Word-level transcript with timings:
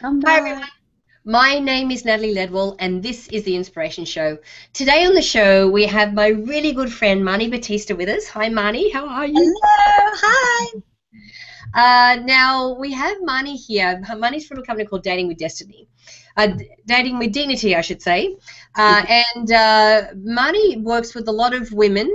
Come 0.00 0.22
Hi, 0.22 0.38
everyone. 0.38 0.62
My 1.24 1.58
name 1.58 1.90
is 1.90 2.04
Natalie 2.04 2.32
Ledwell, 2.32 2.76
and 2.78 3.02
this 3.02 3.26
is 3.28 3.42
the 3.42 3.56
Inspiration 3.56 4.04
Show. 4.04 4.38
Today 4.72 5.04
on 5.04 5.14
the 5.14 5.22
show, 5.22 5.68
we 5.68 5.86
have 5.86 6.14
my 6.14 6.28
really 6.28 6.70
good 6.70 6.92
friend 6.92 7.20
Marni 7.20 7.50
Battista 7.50 7.96
with 7.96 8.08
us. 8.08 8.28
Hi, 8.28 8.48
Marni. 8.48 8.92
How 8.92 9.08
are 9.08 9.26
you? 9.26 9.34
Hello. 9.34 10.14
Hi. 10.22 10.82
Uh, 11.74 12.22
now 12.22 12.76
we 12.78 12.92
have 12.92 13.16
Marni 13.22 13.56
here. 13.56 14.00
Marni's 14.10 14.46
from 14.46 14.60
a 14.60 14.62
company 14.62 14.86
called 14.86 15.02
Dating 15.02 15.26
with 15.26 15.38
Destiny, 15.38 15.88
uh, 16.36 16.46
Dating 16.86 17.18
with 17.18 17.32
Dignity, 17.32 17.74
I 17.74 17.80
should 17.80 18.00
say. 18.00 18.36
Uh, 18.76 19.04
and 19.08 19.50
uh, 19.50 20.02
Marni 20.14 20.80
works 20.80 21.12
with 21.12 21.26
a 21.26 21.32
lot 21.32 21.54
of 21.54 21.72
women, 21.72 22.08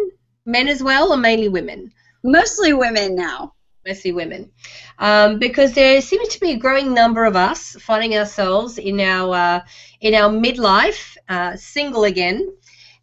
men 0.45 0.69
as 0.69 0.81
well, 0.81 1.11
or 1.11 1.17
mainly 1.17 1.49
women. 1.49 1.91
Mostly 2.23 2.71
women 2.71 3.13
now. 3.13 3.52
Mostly 3.85 4.11
women, 4.11 4.51
um, 4.99 5.39
because 5.39 5.73
there 5.73 6.01
seems 6.01 6.29
to 6.29 6.39
be 6.39 6.51
a 6.51 6.57
growing 6.57 6.93
number 6.93 7.25
of 7.25 7.35
us 7.35 7.75
finding 7.79 8.15
ourselves 8.17 8.77
in 8.77 8.99
our 8.99 9.35
uh, 9.35 9.59
in 10.01 10.13
our 10.13 10.29
midlife, 10.29 11.17
uh, 11.29 11.55
single 11.55 12.03
again. 12.03 12.55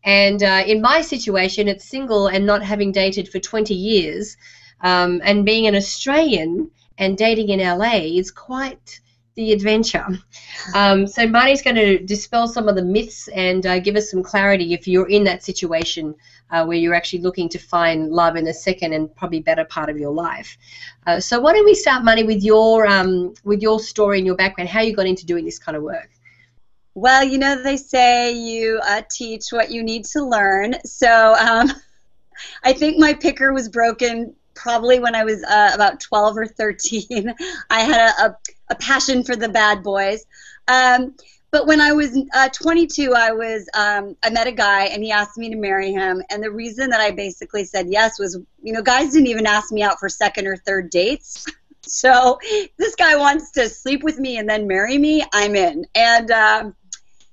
And 0.02 0.42
uh, 0.42 0.62
in 0.66 0.80
my 0.80 1.02
situation, 1.02 1.68
it's 1.68 1.84
single 1.84 2.26
and 2.26 2.46
not 2.46 2.62
having 2.62 2.90
dated 2.90 3.28
for 3.28 3.38
20 3.38 3.74
years, 3.74 4.36
um, 4.80 5.20
and 5.22 5.44
being 5.44 5.66
an 5.66 5.74
Australian 5.74 6.70
and 6.96 7.18
dating 7.18 7.50
in 7.50 7.60
LA 7.60 7.96
is 7.96 8.30
quite 8.30 9.00
the 9.34 9.52
adventure. 9.52 10.06
Um, 10.74 11.06
so 11.06 11.22
Marni's 11.26 11.62
going 11.62 11.76
to 11.76 11.98
dispel 11.98 12.48
some 12.48 12.68
of 12.68 12.76
the 12.76 12.84
myths 12.84 13.28
and 13.28 13.64
uh, 13.64 13.78
give 13.78 13.96
us 13.96 14.10
some 14.10 14.22
clarity 14.22 14.74
if 14.74 14.86
you're 14.86 15.08
in 15.08 15.24
that 15.24 15.42
situation 15.42 16.14
uh, 16.50 16.64
where 16.64 16.76
you're 16.76 16.94
actually 16.94 17.20
looking 17.20 17.48
to 17.48 17.58
find 17.58 18.10
love 18.10 18.36
in 18.36 18.44
the 18.44 18.52
second 18.52 18.92
and 18.92 19.14
probably 19.16 19.40
better 19.40 19.64
part 19.64 19.88
of 19.88 19.98
your 19.98 20.12
life. 20.12 20.56
Uh, 21.06 21.20
so 21.20 21.40
why 21.40 21.52
don't 21.52 21.64
we 21.64 21.74
start, 21.74 22.04
Marni, 22.04 22.26
with 22.26 22.42
your 22.42 22.86
um, 22.86 23.34
with 23.44 23.62
your 23.62 23.80
story 23.80 24.18
and 24.18 24.26
your 24.26 24.36
background, 24.36 24.68
how 24.68 24.80
you 24.80 24.94
got 24.94 25.06
into 25.06 25.24
doing 25.24 25.44
this 25.44 25.58
kind 25.58 25.76
of 25.76 25.82
work? 25.82 26.10
Well, 26.94 27.24
you 27.24 27.38
know, 27.38 27.62
they 27.62 27.76
say 27.76 28.32
you 28.32 28.80
uh, 28.84 29.02
teach 29.10 29.46
what 29.50 29.70
you 29.70 29.82
need 29.82 30.04
to 30.06 30.24
learn. 30.24 30.74
So 30.84 31.34
um, 31.34 31.70
I 32.64 32.72
think 32.72 32.98
my 32.98 33.14
picker 33.14 33.52
was 33.52 33.68
broken 33.68 34.34
probably 34.54 34.98
when 34.98 35.14
I 35.14 35.24
was 35.24 35.42
uh, 35.44 35.70
about 35.72 36.00
12 36.00 36.36
or 36.36 36.46
13. 36.46 37.34
I 37.70 37.80
had 37.80 38.10
a, 38.10 38.26
a, 38.26 38.36
a 38.70 38.74
passion 38.76 39.24
for 39.24 39.36
the 39.36 39.48
bad 39.48 39.82
boys. 39.82 40.24
Um, 40.68 41.14
but 41.50 41.66
when 41.66 41.80
I 41.80 41.92
was 41.92 42.16
uh, 42.32 42.48
22, 42.48 43.12
I 43.12 43.32
was 43.32 43.68
um, 43.74 44.16
I 44.22 44.30
met 44.30 44.46
a 44.46 44.52
guy 44.52 44.84
and 44.84 45.02
he 45.02 45.10
asked 45.10 45.36
me 45.36 45.50
to 45.50 45.56
marry 45.56 45.92
him. 45.92 46.22
And 46.30 46.42
the 46.42 46.50
reason 46.50 46.90
that 46.90 47.00
I 47.00 47.10
basically 47.10 47.64
said 47.64 47.88
yes 47.88 48.20
was, 48.20 48.38
you 48.62 48.72
know, 48.72 48.82
guys 48.82 49.12
didn't 49.12 49.26
even 49.26 49.46
ask 49.46 49.72
me 49.72 49.82
out 49.82 49.98
for 49.98 50.08
second 50.08 50.46
or 50.46 50.56
third 50.56 50.90
dates. 50.90 51.46
So 51.82 52.38
this 52.76 52.94
guy 52.94 53.16
wants 53.16 53.52
to 53.52 53.68
sleep 53.68 54.04
with 54.04 54.18
me 54.18 54.36
and 54.36 54.48
then 54.48 54.68
marry 54.68 54.98
me. 54.98 55.24
I'm 55.32 55.56
in. 55.56 55.86
And 55.94 56.30
um, 56.30 56.76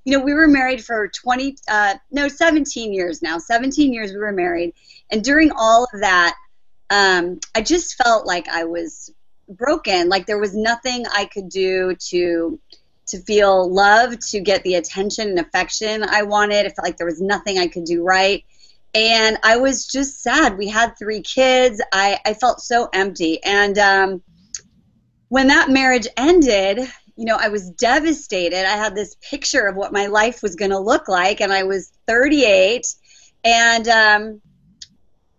you 0.08 0.17
know, 0.17 0.23
we 0.23 0.33
were 0.33 0.47
married 0.47 0.83
for 0.83 1.09
20, 1.09 1.58
uh, 1.67 1.95
no, 2.11 2.30
17 2.30 2.93
years 2.93 3.21
now. 3.21 3.39
17 3.39 3.93
years 3.93 4.13
we 4.13 4.17
were 4.19 4.31
married. 4.31 4.73
And 5.11 5.21
during 5.21 5.52
all 5.52 5.83
of 5.93 5.99
that, 5.99 6.33
um, 6.89 7.41
I 7.53 7.61
just 7.61 8.02
felt 8.02 8.25
like 8.25 8.47
I 8.47 8.63
was 8.63 9.11
broken. 9.50 10.09
Like 10.09 10.26
there 10.26 10.40
was 10.40 10.56
nothing 10.56 11.06
I 11.08 11.26
could 11.26 11.50
do 11.50 11.95
to 12.09 12.59
to 13.08 13.22
feel 13.22 13.73
loved, 13.73 14.22
to 14.22 14.42
get 14.42 14.64
the 14.64 14.76
attention 14.76 15.30
and 15.30 15.39
affection 15.39 16.04
I 16.04 16.23
wanted. 16.23 16.66
I 16.66 16.70
felt 16.70 16.86
like 16.86 16.98
there 16.98 17.08
was 17.08 17.22
nothing 17.22 17.58
I 17.58 17.67
could 17.67 17.86
do 17.86 18.04
right. 18.04 18.44
And 18.94 19.38
I 19.44 19.58
was 19.58 19.88
just 19.88 20.22
sad. 20.22 20.58
We 20.58 20.67
had 20.67 20.98
three 20.98 21.22
kids. 21.22 21.81
I, 21.94 22.20
I 22.26 22.34
felt 22.34 22.59
so 22.59 22.89
empty. 22.94 23.42
And 23.44 23.78
um, 23.78 24.22
when 25.30 25.48
that 25.48 25.70
marriage 25.70 26.08
ended, 26.17 26.80
you 27.17 27.26
know, 27.26 27.38
I 27.39 27.50
was 27.50 27.70
devastated. 27.72 28.66
I 28.66 28.78
had 28.78 28.95
this 28.95 29.16
picture 29.22 29.67
of 29.67 29.76
what 29.76 29.92
my 29.92 30.06
life 30.06 30.44
was 30.44 30.56
going 30.56 30.72
to 30.72 30.80
look 30.80 31.08
like, 31.08 31.42
and 31.42 31.52
I 31.52 31.64
was 31.64 31.92
38, 32.06 32.86
and 33.44 33.88
um, 33.88 34.42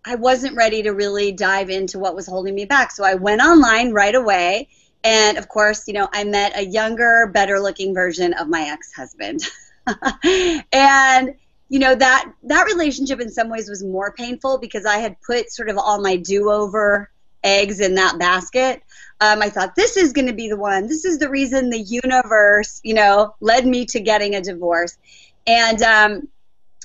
I 0.05 0.15
wasn't 0.15 0.55
ready 0.55 0.83
to 0.83 0.91
really 0.91 1.31
dive 1.31 1.69
into 1.69 1.99
what 1.99 2.15
was 2.15 2.27
holding 2.27 2.55
me 2.55 2.65
back. 2.65 2.91
So 2.91 3.03
I 3.03 3.15
went 3.15 3.41
online 3.41 3.91
right 3.91 4.15
away, 4.15 4.69
and 5.03 5.37
of 5.37 5.47
course, 5.49 5.87
you 5.87 5.93
know, 5.93 6.07
I 6.11 6.23
met 6.23 6.57
a 6.57 6.65
younger, 6.65 7.29
better-looking 7.33 7.93
version 7.93 8.33
of 8.33 8.47
my 8.47 8.61
ex-husband, 8.61 9.41
and 10.73 11.35
you 11.69 11.79
know 11.79 11.95
that 11.95 12.31
that 12.43 12.65
relationship 12.65 13.19
in 13.19 13.29
some 13.29 13.49
ways 13.49 13.69
was 13.69 13.83
more 13.83 14.13
painful 14.13 14.57
because 14.57 14.85
I 14.85 14.97
had 14.97 15.21
put 15.21 15.51
sort 15.51 15.69
of 15.69 15.77
all 15.77 16.01
my 16.01 16.15
do-over 16.15 17.09
eggs 17.43 17.79
in 17.79 17.95
that 17.95 18.17
basket. 18.19 18.81
Um, 19.21 19.41
I 19.41 19.49
thought 19.49 19.75
this 19.75 19.97
is 19.97 20.13
going 20.13 20.27
to 20.27 20.33
be 20.33 20.49
the 20.49 20.57
one. 20.57 20.87
This 20.87 21.05
is 21.05 21.19
the 21.19 21.29
reason 21.29 21.69
the 21.69 21.79
universe, 21.79 22.79
you 22.83 22.93
know, 22.93 23.35
led 23.41 23.65
me 23.65 23.85
to 23.87 23.99
getting 23.99 24.35
a 24.35 24.41
divorce. 24.41 24.97
And 25.45 25.81
um, 25.81 26.27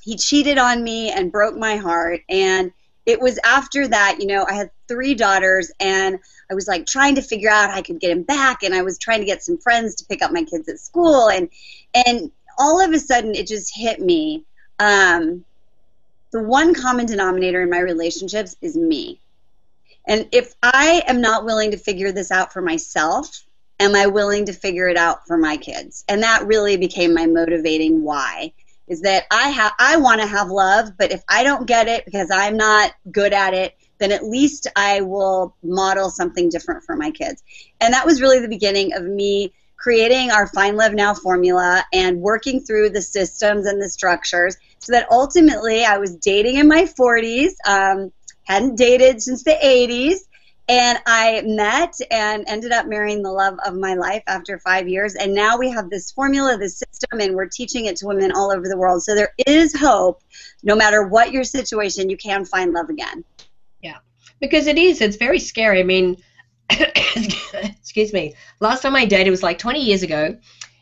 he 0.02 0.16
cheated 0.16 0.58
on 0.58 0.82
me 0.82 1.10
and 1.10 1.30
broke 1.30 1.56
my 1.56 1.76
heart. 1.76 2.22
And 2.28 2.72
it 3.06 3.20
was 3.20 3.38
after 3.44 3.86
that, 3.88 4.16
you 4.20 4.26
know, 4.26 4.46
I 4.48 4.54
had 4.54 4.70
three 4.88 5.14
daughters, 5.14 5.70
and 5.78 6.18
I 6.50 6.54
was 6.54 6.66
like 6.66 6.86
trying 6.86 7.16
to 7.16 7.22
figure 7.22 7.50
out 7.50 7.70
I 7.70 7.82
could 7.82 8.00
get 8.00 8.10
him 8.10 8.22
back, 8.22 8.62
and 8.62 8.74
I 8.74 8.82
was 8.82 8.98
trying 8.98 9.20
to 9.20 9.26
get 9.26 9.42
some 9.42 9.58
friends 9.58 9.96
to 9.96 10.06
pick 10.06 10.22
up 10.22 10.32
my 10.32 10.44
kids 10.44 10.68
at 10.68 10.80
school, 10.80 11.28
and 11.28 11.48
and 11.94 12.30
all 12.58 12.80
of 12.80 12.92
a 12.92 12.98
sudden 12.98 13.34
it 13.34 13.46
just 13.46 13.76
hit 13.76 14.00
me. 14.00 14.44
Um, 14.78 15.44
the 16.32 16.42
one 16.42 16.74
common 16.74 17.06
denominator 17.06 17.62
in 17.62 17.70
my 17.70 17.78
relationships 17.78 18.56
is 18.60 18.76
me. 18.76 19.20
And 20.06 20.28
if 20.32 20.54
I 20.62 21.02
am 21.06 21.20
not 21.20 21.44
willing 21.44 21.70
to 21.70 21.78
figure 21.78 22.12
this 22.12 22.30
out 22.30 22.52
for 22.52 22.60
myself, 22.60 23.44
am 23.80 23.94
I 23.94 24.06
willing 24.06 24.46
to 24.46 24.52
figure 24.52 24.88
it 24.88 24.96
out 24.96 25.26
for 25.26 25.38
my 25.38 25.56
kids? 25.56 26.04
And 26.08 26.22
that 26.22 26.46
really 26.46 26.76
became 26.76 27.14
my 27.14 27.26
motivating 27.26 28.02
why 28.02 28.52
is 28.86 29.02
that 29.02 29.24
I 29.30 29.48
have 29.48 29.72
I 29.78 29.96
want 29.96 30.20
to 30.20 30.26
have 30.26 30.48
love, 30.48 30.90
but 30.98 31.12
if 31.12 31.22
I 31.28 31.42
don't 31.42 31.66
get 31.66 31.88
it 31.88 32.04
because 32.04 32.30
I'm 32.30 32.56
not 32.56 32.92
good 33.10 33.32
at 33.32 33.54
it, 33.54 33.76
then 33.98 34.12
at 34.12 34.24
least 34.24 34.66
I 34.76 35.00
will 35.00 35.56
model 35.62 36.10
something 36.10 36.48
different 36.48 36.84
for 36.84 36.96
my 36.96 37.10
kids. 37.10 37.42
And 37.80 37.94
that 37.94 38.06
was 38.06 38.20
really 38.20 38.40
the 38.40 38.48
beginning 38.48 38.94
of 38.94 39.04
me 39.04 39.52
creating 39.76 40.30
our 40.30 40.46
Find 40.46 40.76
Love 40.76 40.94
Now 40.94 41.14
formula 41.14 41.84
and 41.92 42.20
working 42.20 42.60
through 42.60 42.90
the 42.90 43.02
systems 43.02 43.66
and 43.66 43.80
the 43.80 43.88
structures 43.88 44.56
so 44.78 44.92
that 44.92 45.06
ultimately 45.10 45.84
I 45.84 45.98
was 45.98 46.16
dating 46.16 46.56
in 46.56 46.68
my 46.68 46.84
40s. 46.84 47.52
Um, 47.66 48.12
hadn't 48.44 48.76
dated 48.76 49.22
since 49.22 49.42
the 49.42 49.56
80s 49.62 50.16
and 50.68 50.98
i 51.06 51.42
met 51.44 51.94
and 52.10 52.44
ended 52.46 52.72
up 52.72 52.86
marrying 52.86 53.22
the 53.22 53.30
love 53.30 53.56
of 53.66 53.74
my 53.74 53.94
life 53.94 54.22
after 54.26 54.58
five 54.58 54.88
years 54.88 55.14
and 55.14 55.34
now 55.34 55.58
we 55.58 55.70
have 55.70 55.90
this 55.90 56.10
formula 56.10 56.56
this 56.56 56.78
system 56.78 57.20
and 57.20 57.34
we're 57.34 57.46
teaching 57.46 57.84
it 57.84 57.96
to 57.96 58.06
women 58.06 58.32
all 58.32 58.50
over 58.50 58.68
the 58.68 58.76
world 58.76 59.02
so 59.02 59.14
there 59.14 59.34
is 59.46 59.76
hope 59.76 60.22
no 60.62 60.74
matter 60.74 61.06
what 61.06 61.32
your 61.32 61.44
situation 61.44 62.08
you 62.08 62.16
can 62.16 62.44
find 62.44 62.72
love 62.72 62.88
again 62.88 63.24
Yeah, 63.82 63.98
because 64.40 64.66
it 64.66 64.78
is. 64.78 65.00
It's 65.00 65.16
very 65.16 65.38
scary. 65.38 65.80
I 65.80 65.82
mean, 65.84 66.16
excuse 66.70 68.12
me. 68.12 68.34
Last 68.60 68.82
time 68.82 68.96
I 68.96 69.04
dated 69.04 69.30
was 69.30 69.42
like 69.42 69.58
20 69.58 69.80
years 69.80 70.02
ago, 70.02 70.36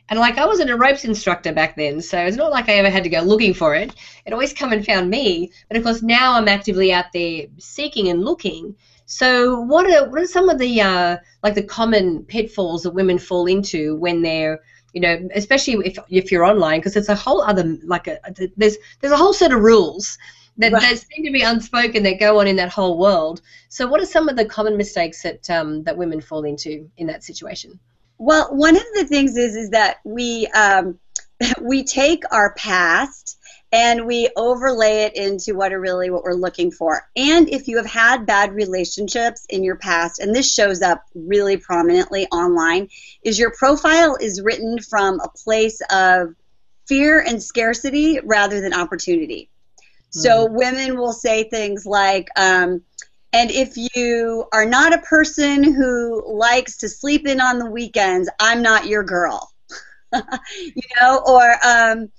and 0.08 0.20
like 0.20 0.38
I 0.38 0.46
wasn't 0.46 0.70
a 0.70 0.76
ropes 0.76 1.04
instructor 1.04 1.52
back 1.52 1.76
then, 1.76 2.00
so 2.00 2.18
it's 2.18 2.36
not 2.36 2.50
like 2.52 2.68
I 2.68 2.74
ever 2.74 2.90
had 2.90 3.04
to 3.04 3.10
go 3.10 3.20
looking 3.20 3.54
for 3.54 3.74
it. 3.74 3.92
It 4.24 4.32
always 4.32 4.52
come 4.52 4.72
and 4.72 4.84
found 4.84 5.10
me. 5.10 5.50
But 5.68 5.76
of 5.76 5.82
course 5.82 6.02
now 6.02 6.34
I'm 6.34 6.48
actively 6.48 6.92
out 6.92 7.06
there 7.12 7.46
seeking 7.58 8.08
and 8.08 8.24
looking. 8.24 8.76
So 9.06 9.60
what 9.60 9.86
are 9.86 10.08
what 10.08 10.22
are 10.22 10.26
some 10.26 10.48
of 10.48 10.58
the 10.58 10.80
uh, 10.80 11.16
like 11.42 11.54
the 11.54 11.62
common 11.62 12.24
pitfalls 12.24 12.82
that 12.82 12.90
women 12.90 13.18
fall 13.18 13.46
into 13.46 13.96
when 13.96 14.22
they're 14.22 14.60
you 14.92 15.00
know, 15.00 15.28
especially 15.34 15.86
if, 15.86 15.98
if 16.10 16.30
you're 16.30 16.44
online, 16.44 16.78
because 16.78 16.96
it's 16.96 17.08
a 17.08 17.14
whole 17.14 17.42
other 17.42 17.78
like 17.84 18.06
a 18.08 18.18
there's 18.56 18.76
there's 19.00 19.12
a 19.12 19.16
whole 19.16 19.32
set 19.32 19.52
of 19.52 19.60
rules 19.60 20.18
that, 20.58 20.72
Right. 20.72 20.82
that 20.82 20.98
seem 20.98 21.24
to 21.24 21.32
be 21.32 21.42
unspoken 21.42 22.02
that 22.02 22.20
go 22.20 22.40
on 22.40 22.46
in 22.46 22.56
that 22.56 22.70
whole 22.70 22.98
world. 22.98 23.40
So, 23.68 23.86
what 23.86 24.00
are 24.00 24.06
some 24.06 24.28
of 24.28 24.36
the 24.36 24.44
common 24.44 24.76
mistakes 24.76 25.22
that 25.22 25.48
um, 25.50 25.82
that 25.84 25.96
women 25.96 26.20
fall 26.20 26.44
into 26.44 26.90
in 26.98 27.06
that 27.06 27.24
situation? 27.24 27.78
Well, 28.18 28.54
one 28.54 28.76
of 28.76 28.84
the 28.94 29.04
things 29.04 29.36
is 29.36 29.56
is 29.56 29.70
that 29.70 29.98
we 30.04 30.46
um, 30.48 30.98
we 31.60 31.84
take 31.84 32.22
our 32.30 32.54
past 32.54 33.38
and 33.72 34.06
we 34.06 34.28
overlay 34.36 35.04
it 35.04 35.16
into 35.16 35.54
what 35.54 35.72
are 35.72 35.80
really 35.80 36.10
what 36.10 36.22
we're 36.22 36.34
looking 36.34 36.70
for. 36.70 37.08
And 37.16 37.48
if 37.48 37.68
you 37.68 37.78
have 37.78 37.86
had 37.86 38.26
bad 38.26 38.52
relationships 38.52 39.46
in 39.48 39.64
your 39.64 39.76
past, 39.76 40.20
and 40.20 40.34
this 40.34 40.52
shows 40.52 40.82
up 40.82 41.02
really 41.14 41.56
prominently 41.56 42.26
online, 42.26 42.88
is 43.22 43.38
your 43.38 43.52
profile 43.52 44.16
is 44.20 44.42
written 44.42 44.78
from 44.78 45.20
a 45.20 45.28
place 45.28 45.80
of 45.90 46.34
fear 46.86 47.20
and 47.20 47.42
scarcity 47.42 48.20
rather 48.22 48.60
than 48.60 48.74
opportunity. 48.74 49.48
So 50.14 50.44
women 50.44 50.98
will 50.98 51.14
say 51.14 51.44
things 51.44 51.86
like, 51.86 52.28
um, 52.36 52.82
and 53.32 53.50
if 53.50 53.78
you 53.94 54.44
are 54.52 54.66
not 54.66 54.92
a 54.92 54.98
person 54.98 55.64
who 55.64 56.22
likes 56.36 56.76
to 56.78 56.88
sleep 56.90 57.26
in 57.26 57.40
on 57.40 57.58
the 57.58 57.70
weekends, 57.70 58.28
I'm 58.38 58.60
not 58.60 58.86
your 58.86 59.04
girl. 59.04 59.50
you 60.12 60.82
know, 61.00 61.22
or 61.26 61.54
um, 61.66 62.10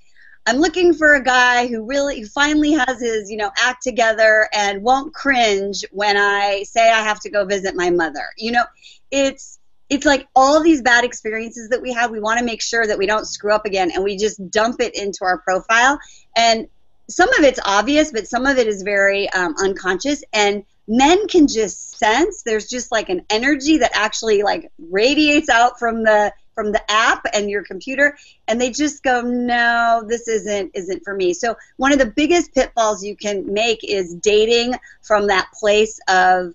I'm 0.45 0.57
looking 0.57 0.93
for 0.93 1.13
a 1.13 1.23
guy 1.23 1.67
who 1.67 1.85
really 1.85 2.19
who 2.19 2.27
finally 2.27 2.73
has 2.73 3.01
his, 3.01 3.31
you 3.31 3.37
know, 3.37 3.51
act 3.57 3.83
together 3.83 4.49
and 4.53 4.83
won't 4.83 5.13
cringe 5.13 5.85
when 5.91 6.17
I 6.17 6.63
say 6.63 6.91
I 6.91 7.01
have 7.01 7.19
to 7.21 7.29
go 7.29 7.45
visit 7.45 7.75
my 7.75 7.89
mother. 7.89 8.25
You 8.37 8.51
know, 8.51 8.63
it's 9.09 9.59
it's 9.89 10.05
like 10.05 10.27
all 10.35 10.61
these 10.61 10.81
bad 10.81 11.03
experiences 11.03 11.69
that 11.69 11.81
we 11.81 11.93
have, 11.93 12.11
we 12.11 12.19
want 12.19 12.39
to 12.39 12.45
make 12.45 12.61
sure 12.61 12.85
that 12.85 12.97
we 12.97 13.05
don't 13.05 13.27
screw 13.27 13.53
up 13.53 13.65
again 13.65 13.91
and 13.93 14.03
we 14.03 14.17
just 14.17 14.49
dump 14.49 14.77
it 14.79 14.95
into 14.95 15.23
our 15.23 15.37
profile. 15.37 15.99
And 16.35 16.67
some 17.09 17.29
of 17.33 17.43
it's 17.43 17.59
obvious, 17.63 18.11
but 18.11 18.27
some 18.27 18.45
of 18.45 18.57
it 18.57 18.67
is 18.67 18.81
very 18.81 19.29
um, 19.29 19.55
unconscious. 19.61 20.23
And 20.33 20.63
men 20.87 21.27
can 21.27 21.47
just 21.47 21.97
sense 21.97 22.43
there's 22.43 22.67
just 22.67 22.91
like 22.91 23.09
an 23.09 23.25
energy 23.29 23.77
that 23.77 23.91
actually 23.93 24.41
like 24.43 24.71
radiates 24.79 25.49
out 25.49 25.79
from 25.79 26.03
the 26.03 26.33
from 26.53 26.71
the 26.71 26.91
app 26.91 27.25
and 27.33 27.49
your 27.49 27.63
computer 27.63 28.15
and 28.47 28.59
they 28.59 28.69
just 28.69 29.03
go 29.03 29.21
no 29.21 30.03
this 30.07 30.27
isn't 30.27 30.71
isn't 30.73 31.03
for 31.03 31.15
me 31.15 31.33
so 31.33 31.55
one 31.77 31.91
of 31.91 31.99
the 31.99 32.05
biggest 32.05 32.53
pitfalls 32.53 33.03
you 33.03 33.15
can 33.15 33.51
make 33.51 33.79
is 33.83 34.15
dating 34.15 34.73
from 35.01 35.27
that 35.27 35.47
place 35.53 35.99
of 36.07 36.53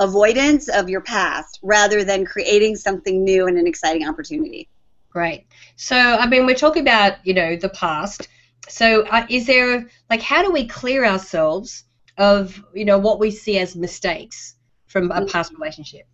avoidance 0.00 0.68
of 0.68 0.88
your 0.88 1.00
past 1.00 1.58
rather 1.62 2.04
than 2.04 2.24
creating 2.24 2.76
something 2.76 3.24
new 3.24 3.46
and 3.46 3.58
an 3.58 3.66
exciting 3.66 4.06
opportunity. 4.06 4.68
Great. 5.10 5.46
So, 5.76 5.96
I 5.96 6.26
mean, 6.26 6.46
we're 6.46 6.54
talking 6.54 6.82
about, 6.82 7.26
you 7.26 7.34
know, 7.34 7.56
the 7.56 7.70
past. 7.70 8.28
So, 8.68 9.02
uh, 9.06 9.26
is 9.28 9.46
there, 9.46 9.88
like, 10.10 10.22
how 10.22 10.42
do 10.42 10.52
we 10.52 10.66
clear 10.66 11.04
ourselves 11.04 11.84
of, 12.18 12.62
you 12.74 12.84
know, 12.84 12.98
what 12.98 13.18
we 13.18 13.30
see 13.30 13.58
as 13.58 13.74
mistakes 13.74 14.54
from 14.86 15.10
a 15.10 15.24
past 15.26 15.52
relationship? 15.52 16.06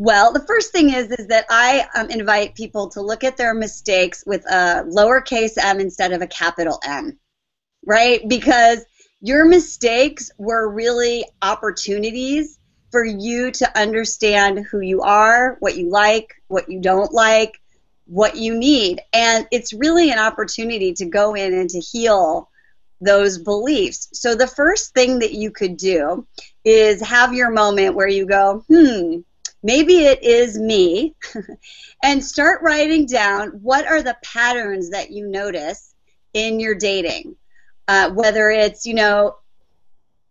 Well, 0.00 0.32
the 0.32 0.40
first 0.46 0.72
thing 0.72 0.94
is 0.94 1.10
is 1.10 1.26
that 1.26 1.44
I 1.50 1.86
um, 1.94 2.08
invite 2.08 2.54
people 2.54 2.88
to 2.92 3.02
look 3.02 3.22
at 3.22 3.36
their 3.36 3.52
mistakes 3.52 4.24
with 4.26 4.42
a 4.46 4.82
lowercase 4.88 5.58
m 5.62 5.78
instead 5.78 6.12
of 6.12 6.22
a 6.22 6.26
capital 6.26 6.80
M, 6.82 7.18
right? 7.84 8.26
Because 8.26 8.82
your 9.20 9.44
mistakes 9.44 10.30
were 10.38 10.72
really 10.72 11.26
opportunities 11.42 12.58
for 12.90 13.04
you 13.04 13.50
to 13.50 13.78
understand 13.78 14.60
who 14.60 14.80
you 14.80 15.02
are, 15.02 15.58
what 15.60 15.76
you 15.76 15.90
like, 15.90 16.32
what 16.48 16.70
you 16.70 16.80
don't 16.80 17.12
like, 17.12 17.60
what 18.06 18.36
you 18.36 18.56
need. 18.56 19.02
And 19.12 19.46
it's 19.52 19.74
really 19.74 20.10
an 20.10 20.18
opportunity 20.18 20.94
to 20.94 21.04
go 21.04 21.34
in 21.34 21.52
and 21.52 21.68
to 21.68 21.78
heal 21.78 22.48
those 23.02 23.36
beliefs. 23.36 24.08
So 24.14 24.34
the 24.34 24.46
first 24.46 24.94
thing 24.94 25.18
that 25.18 25.34
you 25.34 25.50
could 25.50 25.76
do 25.76 26.26
is 26.64 27.02
have 27.02 27.34
your 27.34 27.50
moment 27.50 27.96
where 27.96 28.08
you 28.08 28.24
go, 28.24 28.64
hmm, 28.66 29.20
maybe 29.62 30.04
it 30.04 30.22
is 30.22 30.58
me, 30.58 31.14
and 32.02 32.24
start 32.24 32.62
writing 32.62 33.06
down 33.06 33.50
what 33.62 33.86
are 33.86 34.02
the 34.02 34.16
patterns 34.22 34.90
that 34.90 35.10
you 35.10 35.26
notice 35.26 35.94
in 36.34 36.60
your 36.60 36.74
dating. 36.74 37.36
Uh, 37.88 38.10
whether 38.10 38.50
it's, 38.50 38.86
you 38.86 38.94
know, 38.94 39.36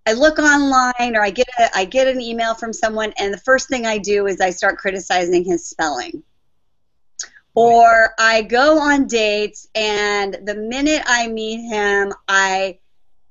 I 0.08 0.14
look 0.14 0.40
online 0.40 1.16
or 1.16 1.22
I 1.22 1.30
get 1.30 1.48
a, 1.60 1.78
I 1.78 1.86
get 1.86 2.08
an 2.08 2.22
email 2.22 2.56
from 2.56 2.74
someone 2.74 3.14
and 3.20 3.34
the 3.34 3.40
first 3.40 3.68
thing 3.68 3.86
I 3.86 3.98
do 3.98 4.28
is 4.28 4.42
I 4.42 4.50
start 4.50 4.78
criticizing 4.78 5.44
his 5.44 5.68
spelling. 5.68 6.24
Or 7.54 8.14
I 8.18 8.44
go 8.44 8.80
on 8.80 9.08
dates 9.08 9.68
and 9.76 10.38
the 10.46 10.56
minute 10.56 11.04
I 11.06 11.28
meet 11.28 11.68
him, 11.68 12.14
I 12.28 12.80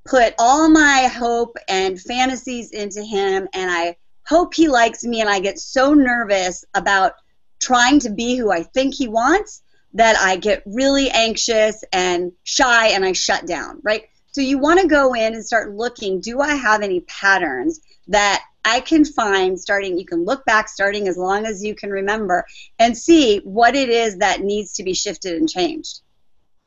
put 0.04 0.34
all 0.38 0.68
my 0.68 1.08
hope 1.12 1.56
and 1.68 2.00
fantasies 2.00 2.70
into 2.70 3.02
him 3.02 3.48
and 3.54 3.70
I 3.70 3.96
hope 4.28 4.54
he 4.54 4.68
likes 4.68 5.04
me 5.04 5.20
and 5.20 5.30
I 5.30 5.40
get 5.40 5.58
so 5.58 5.94
nervous 5.94 6.64
about 6.74 7.12
trying 7.60 7.98
to 8.00 8.10
be 8.10 8.36
who 8.36 8.52
I 8.52 8.62
think 8.62 8.94
he 8.94 9.08
wants 9.08 9.62
that 9.94 10.16
I 10.18 10.36
get 10.36 10.62
really 10.66 11.10
anxious 11.10 11.82
and 11.92 12.32
shy 12.44 12.88
and 12.88 13.04
I 13.04 13.12
shut 13.12 13.46
down, 13.46 13.80
right? 13.82 14.04
So 14.32 14.42
you 14.42 14.58
want 14.58 14.80
to 14.80 14.86
go 14.86 15.14
in 15.14 15.34
and 15.34 15.44
start 15.44 15.74
looking 15.74 16.20
do 16.20 16.40
I 16.40 16.54
have 16.54 16.82
any 16.82 17.00
patterns 17.00 17.80
that 18.08 18.42
I 18.64 18.80
can 18.80 19.04
find 19.04 19.58
starting, 19.58 19.98
you 19.98 20.04
can 20.04 20.24
look 20.24 20.44
back 20.44 20.68
starting 20.68 21.08
as 21.08 21.16
long 21.16 21.46
as 21.46 21.64
you 21.64 21.74
can 21.74 21.90
remember 21.90 22.44
and 22.78 22.96
see 22.96 23.38
what 23.38 23.74
it 23.74 23.88
is 23.88 24.18
that 24.18 24.42
needs 24.42 24.74
to 24.74 24.82
be 24.82 24.92
shifted 24.92 25.36
and 25.36 25.48
changed. 25.48 26.00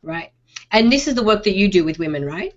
Right. 0.02 0.32
And 0.72 0.92
this 0.92 1.08
is 1.08 1.14
the 1.14 1.24
work 1.24 1.44
that 1.44 1.56
you 1.56 1.70
do 1.70 1.84
with 1.84 2.00
women, 2.00 2.26
right? 2.26 2.54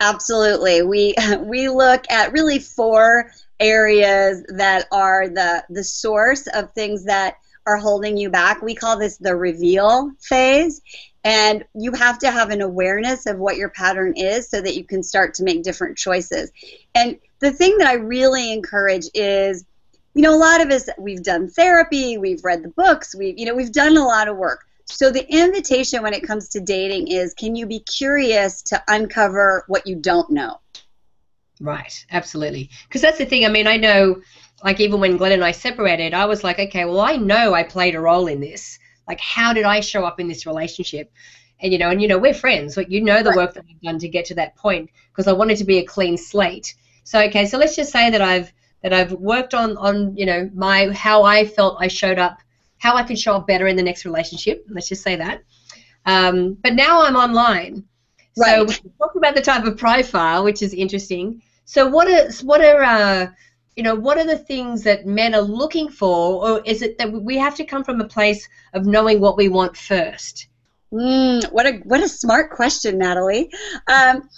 Absolutely. 0.00 0.82
We 0.82 1.14
we 1.40 1.68
look 1.68 2.04
at 2.10 2.32
really 2.32 2.58
four 2.58 3.30
areas 3.60 4.44
that 4.48 4.86
are 4.90 5.28
the 5.28 5.64
the 5.70 5.84
source 5.84 6.46
of 6.48 6.72
things 6.72 7.04
that 7.04 7.36
are 7.66 7.76
holding 7.76 8.16
you 8.16 8.30
back. 8.30 8.62
We 8.62 8.74
call 8.74 8.98
this 8.98 9.16
the 9.16 9.34
reveal 9.34 10.12
phase. 10.20 10.82
And 11.24 11.64
you 11.74 11.92
have 11.92 12.18
to 12.18 12.30
have 12.30 12.50
an 12.50 12.60
awareness 12.60 13.24
of 13.24 13.38
what 13.38 13.56
your 13.56 13.70
pattern 13.70 14.12
is 14.14 14.50
so 14.50 14.60
that 14.60 14.76
you 14.76 14.84
can 14.84 15.02
start 15.02 15.34
to 15.34 15.42
make 15.42 15.62
different 15.62 15.96
choices. 15.96 16.52
And 16.94 17.18
the 17.38 17.50
thing 17.50 17.78
that 17.78 17.88
I 17.88 17.94
really 17.94 18.52
encourage 18.52 19.06
is, 19.14 19.64
you 20.12 20.20
know, 20.20 20.34
a 20.34 20.36
lot 20.36 20.60
of 20.60 20.70
us 20.70 20.88
we've 20.98 21.22
done 21.22 21.48
therapy, 21.48 22.18
we've 22.18 22.44
read 22.44 22.62
the 22.62 22.68
books, 22.68 23.14
we've 23.14 23.38
you 23.38 23.46
know, 23.46 23.54
we've 23.54 23.72
done 23.72 23.96
a 23.96 24.04
lot 24.04 24.28
of 24.28 24.36
work. 24.36 24.66
So 24.86 25.10
the 25.10 25.26
invitation 25.32 26.02
when 26.02 26.12
it 26.12 26.26
comes 26.26 26.50
to 26.50 26.60
dating 26.60 27.08
is 27.08 27.32
can 27.32 27.56
you 27.56 27.64
be 27.64 27.80
curious 27.80 28.60
to 28.64 28.82
uncover 28.86 29.64
what 29.66 29.86
you 29.86 29.96
don't 29.96 30.28
know? 30.30 30.60
Right, 31.60 32.04
absolutely. 32.10 32.70
Because 32.88 33.00
that's 33.00 33.18
the 33.18 33.24
thing. 33.24 33.44
I 33.44 33.48
mean, 33.48 33.66
I 33.66 33.76
know 33.76 34.20
like 34.64 34.80
even 34.80 35.00
when 35.00 35.16
Glenn 35.16 35.32
and 35.32 35.44
I 35.44 35.52
separated, 35.52 36.14
I 36.14 36.24
was 36.24 36.42
like, 36.42 36.58
okay, 36.58 36.84
well, 36.84 37.00
I 37.00 37.16
know 37.16 37.54
I 37.54 37.62
played 37.62 37.94
a 37.94 38.00
role 38.00 38.26
in 38.26 38.40
this. 38.40 38.78
Like, 39.06 39.20
how 39.20 39.52
did 39.52 39.64
I 39.64 39.80
show 39.80 40.04
up 40.04 40.18
in 40.18 40.26
this 40.26 40.46
relationship? 40.46 41.12
And 41.60 41.72
you 41.72 41.78
know, 41.78 41.90
and 41.90 42.00
you 42.00 42.08
know, 42.08 42.18
we're 42.18 42.34
friends. 42.34 42.74
But 42.74 42.90
you 42.90 43.02
know 43.02 43.22
the 43.22 43.32
work 43.36 43.54
that 43.54 43.64
I've 43.68 43.80
done 43.82 43.98
to 43.98 44.08
get 44.08 44.24
to 44.26 44.34
that 44.36 44.56
point 44.56 44.90
because 45.12 45.28
I 45.28 45.32
wanted 45.32 45.58
to 45.58 45.64
be 45.64 45.78
a 45.78 45.84
clean 45.84 46.16
slate. 46.16 46.74
So 47.04 47.20
okay, 47.20 47.46
so 47.46 47.58
let's 47.58 47.76
just 47.76 47.92
say 47.92 48.10
that 48.10 48.22
I've 48.22 48.52
that 48.82 48.92
I've 48.92 49.12
worked 49.12 49.54
on 49.54 49.76
on 49.76 50.16
you 50.16 50.26
know 50.26 50.50
my 50.54 50.90
how 50.92 51.22
I 51.22 51.44
felt 51.44 51.76
I 51.80 51.88
showed 51.88 52.18
up, 52.18 52.38
how 52.78 52.96
I 52.96 53.02
could 53.02 53.18
show 53.18 53.34
up 53.34 53.46
better 53.46 53.66
in 53.66 53.76
the 53.76 53.82
next 53.82 54.04
relationship. 54.04 54.64
Let's 54.68 54.88
just 54.88 55.02
say 55.02 55.16
that. 55.16 55.42
Um, 56.06 56.54
but 56.62 56.74
now 56.74 57.02
I'm 57.02 57.16
online. 57.16 57.84
Right. 58.36 58.56
So 58.56 58.64
we're 58.64 59.06
talking 59.06 59.18
about 59.18 59.34
the 59.34 59.42
type 59.42 59.64
of 59.64 59.76
profile, 59.76 60.44
which 60.44 60.62
is 60.62 60.74
interesting. 60.74 61.42
So 61.64 61.88
what 61.88 62.08
are 62.08 62.30
what 62.44 62.64
are 62.64 62.82
uh, 62.82 63.26
you 63.76 63.82
know, 63.82 63.94
what 63.94 64.18
are 64.18 64.26
the 64.26 64.38
things 64.38 64.84
that 64.84 65.06
men 65.06 65.34
are 65.34 65.42
looking 65.42 65.88
for, 65.88 66.48
or 66.48 66.62
is 66.64 66.82
it 66.82 66.98
that 66.98 67.12
we 67.12 67.36
have 67.38 67.56
to 67.56 67.64
come 67.64 67.82
from 67.82 68.00
a 68.00 68.08
place 68.08 68.48
of 68.72 68.86
knowing 68.86 69.20
what 69.20 69.36
we 69.36 69.48
want 69.48 69.76
first? 69.76 70.46
Mm, 70.92 71.50
what 71.50 71.66
a 71.66 71.72
what 71.84 72.02
a 72.02 72.08
smart 72.08 72.52
question, 72.52 72.98
Natalie. 72.98 73.50
Um, 73.88 74.28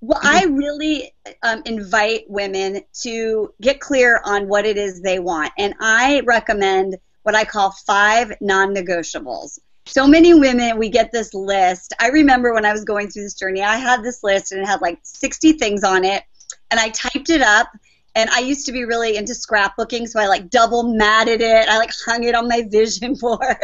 well, 0.00 0.20
I 0.22 0.44
really 0.50 1.12
um, 1.42 1.62
invite 1.64 2.24
women 2.28 2.82
to 3.02 3.52
get 3.60 3.80
clear 3.80 4.20
on 4.24 4.46
what 4.48 4.64
it 4.64 4.76
is 4.76 5.00
they 5.00 5.18
want, 5.18 5.52
and 5.58 5.74
I 5.80 6.22
recommend 6.24 6.96
what 7.24 7.34
I 7.34 7.44
call 7.44 7.72
five 7.72 8.32
non-negotiables. 8.40 9.58
So 9.86 10.06
many 10.06 10.34
women, 10.34 10.78
we 10.78 10.88
get 10.88 11.12
this 11.12 11.34
list. 11.34 11.92
I 12.00 12.08
remember 12.08 12.54
when 12.54 12.64
I 12.64 12.72
was 12.72 12.84
going 12.84 13.10
through 13.10 13.24
this 13.24 13.34
journey, 13.34 13.62
I 13.62 13.76
had 13.76 14.02
this 14.02 14.22
list 14.22 14.52
and 14.52 14.62
it 14.62 14.66
had 14.66 14.80
like 14.80 14.98
60 15.02 15.52
things 15.52 15.84
on 15.84 16.04
it, 16.04 16.24
and 16.70 16.80
I 16.80 16.88
typed 16.88 17.30
it 17.30 17.42
up 17.42 17.68
and 18.16 18.30
I 18.30 18.40
used 18.40 18.66
to 18.66 18.72
be 18.72 18.84
really 18.84 19.16
into 19.16 19.32
scrapbooking, 19.32 20.08
so 20.08 20.20
I 20.20 20.28
like 20.28 20.48
double 20.48 20.94
matted 20.94 21.40
it. 21.40 21.68
I 21.68 21.78
like 21.78 21.90
hung 22.06 22.22
it 22.24 22.34
on 22.34 22.48
my 22.48 22.62
vision 22.70 23.14
board. 23.20 23.56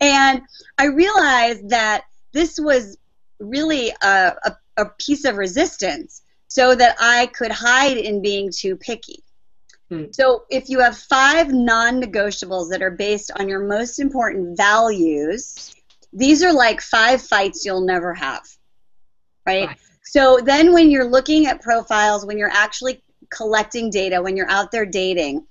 and 0.00 0.42
I 0.78 0.86
realized 0.86 1.68
that 1.70 2.04
this 2.32 2.58
was 2.60 2.96
really 3.40 3.92
a, 4.02 4.34
a, 4.44 4.56
a, 4.76 4.86
piece 4.98 5.24
of 5.24 5.36
resistance 5.36 6.22
so 6.48 6.74
that 6.74 6.96
I 7.00 7.26
could 7.26 7.50
hide 7.50 7.96
in 7.96 8.22
being 8.22 8.50
too 8.50 8.76
picky. 8.76 9.22
Hmm. 9.90 10.04
So 10.10 10.44
if 10.50 10.68
you 10.68 10.80
have 10.80 10.96
five 10.96 11.52
non 11.52 12.02
negotiables 12.02 12.70
that 12.70 12.82
are 12.82 12.90
based 12.90 13.30
on 13.38 13.48
your 13.48 13.60
most 13.60 13.98
important 13.98 14.56
values, 14.56 15.74
these 16.12 16.42
are 16.42 16.52
like 16.52 16.80
five 16.80 17.22
fights 17.22 17.64
you'll 17.64 17.86
never 17.86 18.14
have. 18.14 18.44
right. 19.46 19.68
right. 19.68 19.78
So 20.02 20.40
then 20.42 20.72
when 20.72 20.90
you're 20.90 21.08
looking 21.08 21.46
at 21.46 21.62
profiles, 21.62 22.24
when 22.24 22.38
you're 22.38 22.48
actually 22.48 23.02
collecting 23.30 23.90
data 23.90 24.22
when 24.22 24.36
you're 24.36 24.50
out 24.50 24.70
there 24.70 24.86
dating 24.86 25.46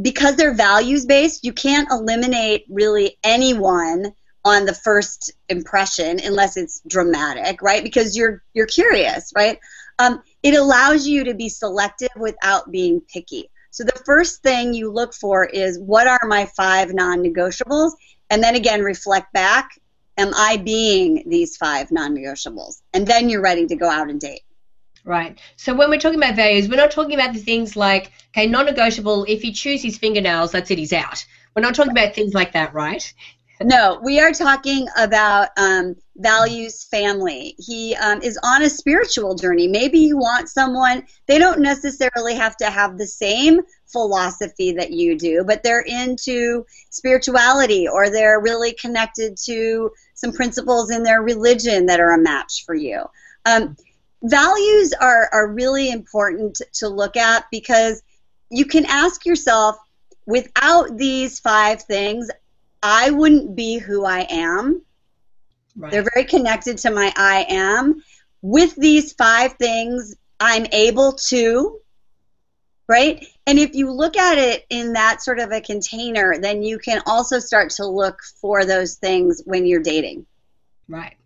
because 0.00 0.36
they're 0.36 0.54
values 0.54 1.06
based 1.06 1.44
you 1.44 1.52
can't 1.52 1.90
eliminate 1.90 2.64
really 2.68 3.18
anyone 3.22 4.12
on 4.44 4.64
the 4.64 4.74
first 4.74 5.32
impression 5.48 6.18
unless 6.24 6.56
it's 6.56 6.80
dramatic 6.86 7.60
right 7.62 7.82
because 7.82 8.16
you're 8.16 8.42
you're 8.54 8.66
curious 8.66 9.32
right 9.34 9.58
um, 9.98 10.22
it 10.42 10.54
allows 10.54 11.06
you 11.06 11.24
to 11.24 11.34
be 11.34 11.48
selective 11.48 12.08
without 12.16 12.70
being 12.70 13.02
picky 13.12 13.50
so 13.70 13.84
the 13.84 14.02
first 14.04 14.42
thing 14.42 14.74
you 14.74 14.90
look 14.90 15.14
for 15.14 15.44
is 15.44 15.78
what 15.78 16.06
are 16.06 16.26
my 16.26 16.46
five 16.56 16.92
non-negotiables 16.92 17.92
and 18.30 18.42
then 18.42 18.56
again 18.56 18.82
reflect 18.82 19.32
back 19.32 19.70
am 20.18 20.32
i 20.34 20.56
being 20.56 21.24
these 21.28 21.56
five 21.56 21.90
non-negotiables 21.90 22.82
and 22.92 23.06
then 23.06 23.28
you're 23.28 23.42
ready 23.42 23.66
to 23.66 23.76
go 23.76 23.88
out 23.88 24.10
and 24.10 24.20
date 24.20 24.42
Right. 25.04 25.40
So 25.56 25.74
when 25.74 25.88
we're 25.88 25.98
talking 25.98 26.18
about 26.18 26.36
values, 26.36 26.68
we're 26.68 26.76
not 26.76 26.90
talking 26.90 27.14
about 27.14 27.32
the 27.32 27.38
things 27.38 27.74
like, 27.74 28.12
okay, 28.36 28.46
non-negotiable. 28.46 29.24
If 29.28 29.42
he 29.42 29.52
chews 29.52 29.82
his 29.82 29.96
fingernails, 29.96 30.52
that's 30.52 30.70
it. 30.70 30.78
He's 30.78 30.92
out. 30.92 31.24
We're 31.56 31.62
not 31.62 31.74
talking 31.74 31.92
about 31.92 32.14
things 32.14 32.34
like 32.34 32.52
that, 32.52 32.74
right? 32.74 33.12
No, 33.62 34.00
we 34.02 34.20
are 34.20 34.32
talking 34.32 34.88
about 34.96 35.48
um, 35.58 35.96
values 36.20 36.84
family. 36.84 37.54
He 37.58 37.94
um, 37.96 38.22
is 38.22 38.38
on 38.42 38.62
a 38.62 38.70
spiritual 38.70 39.34
journey. 39.34 39.68
Maybe 39.68 39.98
you 39.98 40.16
want 40.16 40.48
someone, 40.48 41.04
they 41.26 41.38
don't 41.38 41.60
necessarily 41.60 42.34
have 42.34 42.56
to 42.58 42.66
have 42.66 42.98
the 42.98 43.06
same 43.06 43.60
philosophy 43.86 44.72
that 44.72 44.90
you 44.90 45.18
do, 45.18 45.44
but 45.44 45.62
they're 45.62 45.80
into 45.80 46.64
spirituality 46.90 47.88
or 47.88 48.10
they're 48.10 48.40
really 48.40 48.72
connected 48.72 49.36
to 49.44 49.90
some 50.14 50.32
principles 50.32 50.90
in 50.90 51.02
their 51.02 51.22
religion 51.22 51.86
that 51.86 52.00
are 52.00 52.12
a 52.12 52.22
match 52.22 52.64
for 52.64 52.74
you. 52.74 53.04
Um, 53.46 53.76
values 54.22 54.92
are, 54.92 55.28
are 55.32 55.48
really 55.48 55.90
important 55.90 56.60
to 56.74 56.88
look 56.88 57.16
at 57.16 57.46
because 57.50 58.02
you 58.50 58.66
can 58.66 58.84
ask 58.84 59.24
yourself 59.24 59.76
without 60.26 60.96
these 60.96 61.40
five 61.40 61.82
things, 61.82 62.30
I 62.82 63.10
wouldn't 63.10 63.56
be 63.56 63.78
who 63.78 64.04
I 64.04 64.26
am. 64.30 64.82
Right. 65.76 65.90
They're 65.90 66.06
very 66.14 66.26
connected 66.26 66.78
to 66.78 66.90
my 66.90 67.12
I 67.16 67.46
am. 67.48 68.02
With 68.42 68.74
these 68.76 69.12
five 69.12 69.54
things, 69.54 70.14
I'm 70.38 70.66
able 70.72 71.12
to, 71.12 71.78
right? 72.88 73.26
And 73.46 73.58
if 73.58 73.74
you 73.74 73.90
look 73.90 74.16
at 74.16 74.38
it 74.38 74.64
in 74.70 74.94
that 74.94 75.22
sort 75.22 75.38
of 75.38 75.52
a 75.52 75.60
container, 75.60 76.38
then 76.40 76.62
you 76.62 76.78
can 76.78 77.02
also 77.06 77.38
start 77.38 77.70
to 77.72 77.86
look 77.86 78.20
for 78.40 78.64
those 78.64 78.94
things 78.94 79.42
when 79.44 79.66
you're 79.66 79.82
dating. 79.82 80.26
Right. 80.88 81.16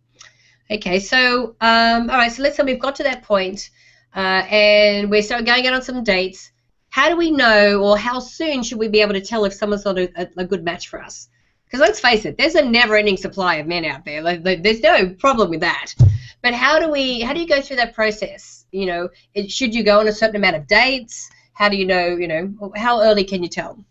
Okay, 0.70 0.98
so, 0.98 1.56
um, 1.60 2.10
all 2.10 2.16
right, 2.16 2.32
so 2.32 2.42
let's 2.42 2.56
say 2.56 2.64
we've 2.64 2.78
got 2.78 2.96
to 2.96 3.02
that 3.04 3.22
point, 3.22 3.70
uh, 4.16 4.18
and 4.48 5.10
we're 5.10 5.22
starting 5.22 5.46
going 5.46 5.66
out 5.66 5.74
on 5.74 5.82
some 5.82 6.02
dates. 6.02 6.50
How 6.88 7.08
do 7.08 7.16
we 7.16 7.30
know, 7.30 7.82
or 7.82 7.98
how 7.98 8.18
soon 8.18 8.62
should 8.62 8.78
we 8.78 8.88
be 8.88 9.00
able 9.00 9.14
to 9.14 9.20
tell 9.20 9.44
if 9.44 9.52
someone's 9.52 9.84
not 9.84 9.98
a, 9.98 10.30
a 10.36 10.44
good 10.44 10.64
match 10.64 10.88
for 10.88 11.02
us? 11.02 11.28
Because 11.74 11.88
let's 11.88 11.98
face 11.98 12.24
it, 12.24 12.38
there's 12.38 12.54
a 12.54 12.64
never-ending 12.64 13.16
supply 13.16 13.56
of 13.56 13.66
men 13.66 13.84
out 13.84 14.04
there. 14.04 14.22
Like, 14.22 14.44
like, 14.44 14.62
there's 14.62 14.80
no 14.80 15.08
problem 15.08 15.50
with 15.50 15.58
that. 15.62 15.92
But 16.40 16.54
how 16.54 16.78
do 16.78 16.88
we? 16.88 17.20
How 17.20 17.32
do 17.32 17.40
you 17.40 17.48
go 17.48 17.60
through 17.60 17.78
that 17.78 17.94
process? 17.94 18.64
You 18.70 18.86
know, 18.86 19.08
it, 19.34 19.50
should 19.50 19.74
you 19.74 19.82
go 19.82 19.98
on 19.98 20.06
a 20.06 20.12
certain 20.12 20.36
amount 20.36 20.54
of 20.54 20.68
dates? 20.68 21.28
How 21.52 21.68
do 21.68 21.76
you 21.76 21.84
know? 21.84 22.14
You 22.14 22.28
know, 22.28 22.72
how 22.76 23.00
early 23.00 23.24
can 23.24 23.42
you 23.42 23.48
tell? 23.48 23.84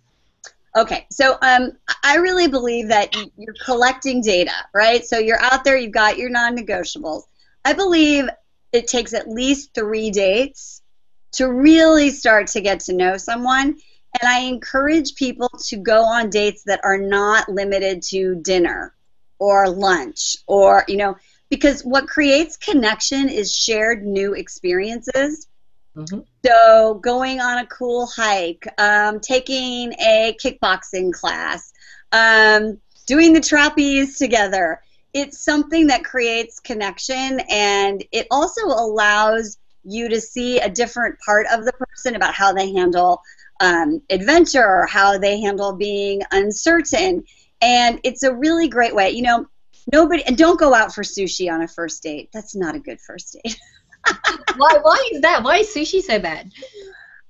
Okay, 0.77 1.05
so 1.11 1.37
um, 1.41 1.73
I 2.05 2.15
really 2.15 2.47
believe 2.47 2.87
that 2.87 3.17
you're 3.37 3.55
collecting 3.65 4.21
data, 4.21 4.53
right? 4.73 5.03
So 5.03 5.19
you're 5.19 5.41
out 5.41 5.65
there, 5.65 5.75
you've 5.75 5.91
got 5.91 6.17
your 6.17 6.29
non-negotiables. 6.29 7.23
I 7.65 7.73
believe 7.73 8.29
it 8.71 8.87
takes 8.87 9.13
at 9.13 9.27
least 9.27 9.73
three 9.73 10.09
dates 10.09 10.81
to 11.33 11.51
really 11.51 12.11
start 12.11 12.47
to 12.47 12.61
get 12.61 12.79
to 12.81 12.93
know 12.93 13.17
someone. 13.17 13.75
And 14.21 14.29
I 14.29 14.41
encourage 14.41 15.15
people 15.15 15.49
to 15.67 15.77
go 15.77 16.03
on 16.03 16.29
dates 16.29 16.63
that 16.63 16.81
are 16.83 16.97
not 16.97 17.49
limited 17.49 18.03
to 18.09 18.35
dinner 18.35 18.93
or 19.39 19.69
lunch 19.69 20.37
or, 20.47 20.85
you 20.87 20.97
know, 20.97 21.17
because 21.49 21.81
what 21.83 22.07
creates 22.07 22.57
connection 22.57 23.29
is 23.29 23.55
shared 23.55 24.05
new 24.05 24.33
experiences. 24.33 25.47
Mm-hmm. 25.95 26.21
So, 26.45 26.95
going 26.95 27.39
on 27.39 27.59
a 27.59 27.67
cool 27.67 28.07
hike, 28.07 28.67
um, 28.79 29.19
taking 29.19 29.93
a 29.93 30.35
kickboxing 30.43 31.13
class, 31.13 31.71
um, 32.11 32.79
doing 33.05 33.33
the 33.33 33.41
trapeze 33.41 34.17
together. 34.17 34.81
It's 35.13 35.43
something 35.43 35.87
that 35.87 36.03
creates 36.03 36.59
connection 36.59 37.41
and 37.49 38.03
it 38.11 38.25
also 38.31 38.65
allows 38.65 39.57
you 39.83 40.09
to 40.09 40.19
see 40.19 40.59
a 40.59 40.69
different 40.69 41.19
part 41.19 41.45
of 41.51 41.65
the 41.65 41.73
person 41.73 42.15
about 42.15 42.33
how 42.33 42.53
they 42.53 42.73
handle 42.73 43.21
um, 43.59 44.01
adventure, 44.09 44.85
how 44.85 45.17
they 45.17 45.41
handle 45.41 45.73
being 45.73 46.21
uncertain. 46.31 47.23
And 47.61 47.99
it's 48.03 48.23
a 48.23 48.33
really 48.33 48.67
great 48.67 48.95
way. 48.95 49.11
You 49.11 49.21
know, 49.21 49.47
nobody, 49.91 50.23
and 50.25 50.37
don't 50.37 50.59
go 50.59 50.73
out 50.73 50.93
for 50.93 51.03
sushi 51.03 51.51
on 51.51 51.61
a 51.61 51.67
first 51.67 52.03
date. 52.03 52.29
That's 52.33 52.55
not 52.55 52.75
a 52.75 52.79
good 52.79 52.99
first 53.01 53.37
date. 53.43 53.59
why, 54.57 54.79
why 54.81 55.09
is 55.13 55.21
that? 55.21 55.43
Why 55.43 55.57
is 55.57 55.73
sushi 55.73 56.01
so 56.01 56.19
bad? 56.19 56.51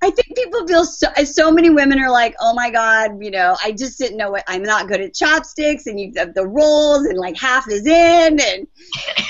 I 0.03 0.09
think 0.09 0.35
people 0.35 0.67
feel 0.67 0.83
so. 0.83 1.07
So 1.23 1.49
many 1.49 1.69
women 1.69 1.97
are 1.99 2.11
like, 2.11 2.35
"Oh 2.41 2.53
my 2.53 2.69
God, 2.69 3.23
you 3.23 3.31
know, 3.31 3.55
I 3.63 3.71
just 3.71 3.97
didn't 3.97 4.17
know 4.17 4.31
what. 4.31 4.43
I'm 4.49 4.61
not 4.61 4.89
good 4.89 4.99
at 4.99 5.13
chopsticks, 5.13 5.87
and 5.87 5.97
you 5.97 6.11
have 6.17 6.33
the 6.33 6.45
rolls, 6.45 7.05
and 7.05 7.17
like 7.17 7.37
half 7.37 7.69
is 7.69 7.85
in, 7.85 8.37
and 8.41 8.67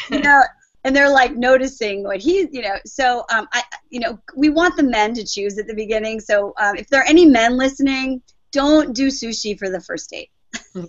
you 0.09 0.19
know, 0.19 0.41
and 0.83 0.95
they're 0.95 1.09
like 1.09 1.35
noticing 1.35 2.03
what 2.03 2.19
he's 2.19 2.47
you 2.51 2.61
know 2.61 2.75
so 2.85 3.25
um, 3.33 3.47
i 3.53 3.63
you 3.89 3.99
know 3.99 4.17
we 4.35 4.49
want 4.49 4.75
the 4.75 4.83
men 4.83 5.13
to 5.13 5.25
choose 5.25 5.57
at 5.57 5.67
the 5.67 5.73
beginning. 5.73 6.19
So 6.19 6.53
um, 6.59 6.75
if 6.75 6.87
there 6.89 7.01
are 7.01 7.07
any 7.07 7.25
men 7.25 7.57
listening 7.57 8.21
don't 8.51 8.95
do 8.95 9.07
sushi 9.07 9.57
for 9.57 9.69
the 9.69 9.81
first 9.81 10.09
date. 10.09 10.29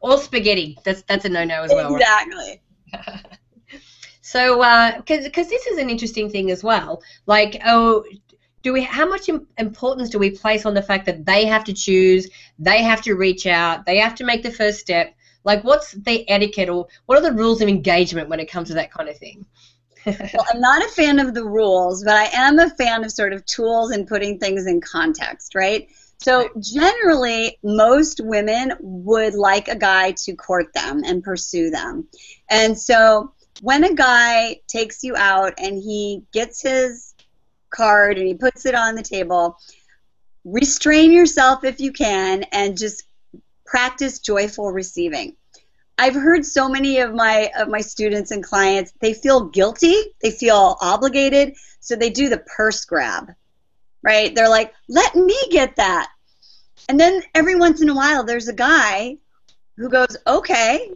Or 0.00 0.18
spaghetti. 0.18 0.76
That's 0.84 1.02
that's 1.08 1.24
a 1.24 1.30
no-no 1.30 1.62
as 1.62 1.70
well 1.72 1.94
exactly. 1.94 2.60
So 4.20 4.58
because 4.98 5.20
uh, 5.20 5.28
because 5.28 5.48
this 5.48 5.66
is 5.66 5.78
an 5.78 5.88
interesting 5.88 6.28
thing 6.28 6.50
as 6.50 6.62
well. 6.62 7.02
Like 7.24 7.62
oh 7.64 8.04
do 8.62 8.72
we 8.72 8.82
how 8.82 9.06
much 9.06 9.30
importance 9.58 10.10
do 10.10 10.18
we 10.18 10.30
place 10.30 10.66
on 10.66 10.74
the 10.74 10.82
fact 10.82 11.06
that 11.06 11.24
they 11.24 11.46
have 11.46 11.64
to 11.64 11.72
choose 11.72 12.28
they 12.58 12.82
have 12.82 13.02
to 13.02 13.14
reach 13.14 13.46
out 13.46 13.86
they 13.86 13.98
have 13.98 14.14
to 14.16 14.24
make 14.24 14.42
the 14.42 14.50
first 14.50 14.80
step 14.80 15.14
like, 15.44 15.62
what's 15.62 15.92
the 15.92 16.28
etiquette 16.28 16.68
or 16.68 16.88
what 17.06 17.18
are 17.18 17.22
the 17.22 17.32
rules 17.32 17.60
of 17.60 17.68
engagement 17.68 18.28
when 18.28 18.40
it 18.40 18.50
comes 18.50 18.68
to 18.68 18.74
that 18.74 18.92
kind 18.92 19.08
of 19.08 19.16
thing? 19.18 19.46
well, 20.06 20.46
I'm 20.52 20.60
not 20.60 20.84
a 20.84 20.88
fan 20.88 21.18
of 21.18 21.34
the 21.34 21.44
rules, 21.44 22.04
but 22.04 22.14
I 22.14 22.28
am 22.32 22.58
a 22.58 22.70
fan 22.70 23.04
of 23.04 23.12
sort 23.12 23.32
of 23.32 23.44
tools 23.46 23.90
and 23.90 24.06
putting 24.06 24.38
things 24.38 24.66
in 24.66 24.80
context, 24.80 25.54
right? 25.54 25.88
So 26.18 26.48
generally, 26.58 27.58
most 27.62 28.20
women 28.22 28.72
would 28.80 29.34
like 29.34 29.68
a 29.68 29.76
guy 29.76 30.12
to 30.12 30.34
court 30.34 30.72
them 30.72 31.02
and 31.04 31.22
pursue 31.22 31.70
them. 31.70 32.08
And 32.50 32.78
so 32.78 33.32
when 33.60 33.84
a 33.84 33.94
guy 33.94 34.60
takes 34.66 35.02
you 35.02 35.16
out 35.16 35.54
and 35.58 35.76
he 35.76 36.22
gets 36.32 36.62
his 36.62 37.14
card 37.70 38.18
and 38.18 38.26
he 38.26 38.34
puts 38.34 38.66
it 38.66 38.74
on 38.74 38.94
the 38.94 39.02
table, 39.02 39.58
restrain 40.44 41.12
yourself 41.12 41.64
if 41.64 41.80
you 41.80 41.92
can 41.92 42.44
and 42.52 42.76
just 42.76 43.04
practice 43.64 44.18
joyful 44.18 44.70
receiving. 44.70 45.36
I've 45.96 46.14
heard 46.14 46.44
so 46.44 46.68
many 46.68 46.98
of 46.98 47.14
my 47.14 47.50
of 47.56 47.68
my 47.68 47.80
students 47.80 48.30
and 48.30 48.42
clients, 48.42 48.92
they 49.00 49.14
feel 49.14 49.48
guilty, 49.48 49.94
they 50.20 50.30
feel 50.30 50.76
obligated, 50.80 51.54
so 51.80 51.94
they 51.94 52.10
do 52.10 52.28
the 52.28 52.44
purse 52.56 52.84
grab. 52.84 53.32
Right? 54.02 54.34
They're 54.34 54.48
like, 54.48 54.74
"Let 54.88 55.14
me 55.14 55.38
get 55.50 55.76
that." 55.76 56.08
And 56.88 56.98
then 56.98 57.22
every 57.34 57.54
once 57.54 57.80
in 57.80 57.88
a 57.88 57.94
while 57.94 58.24
there's 58.24 58.48
a 58.48 58.52
guy 58.52 59.18
who 59.76 59.88
goes, 59.88 60.16
"Okay." 60.26 60.90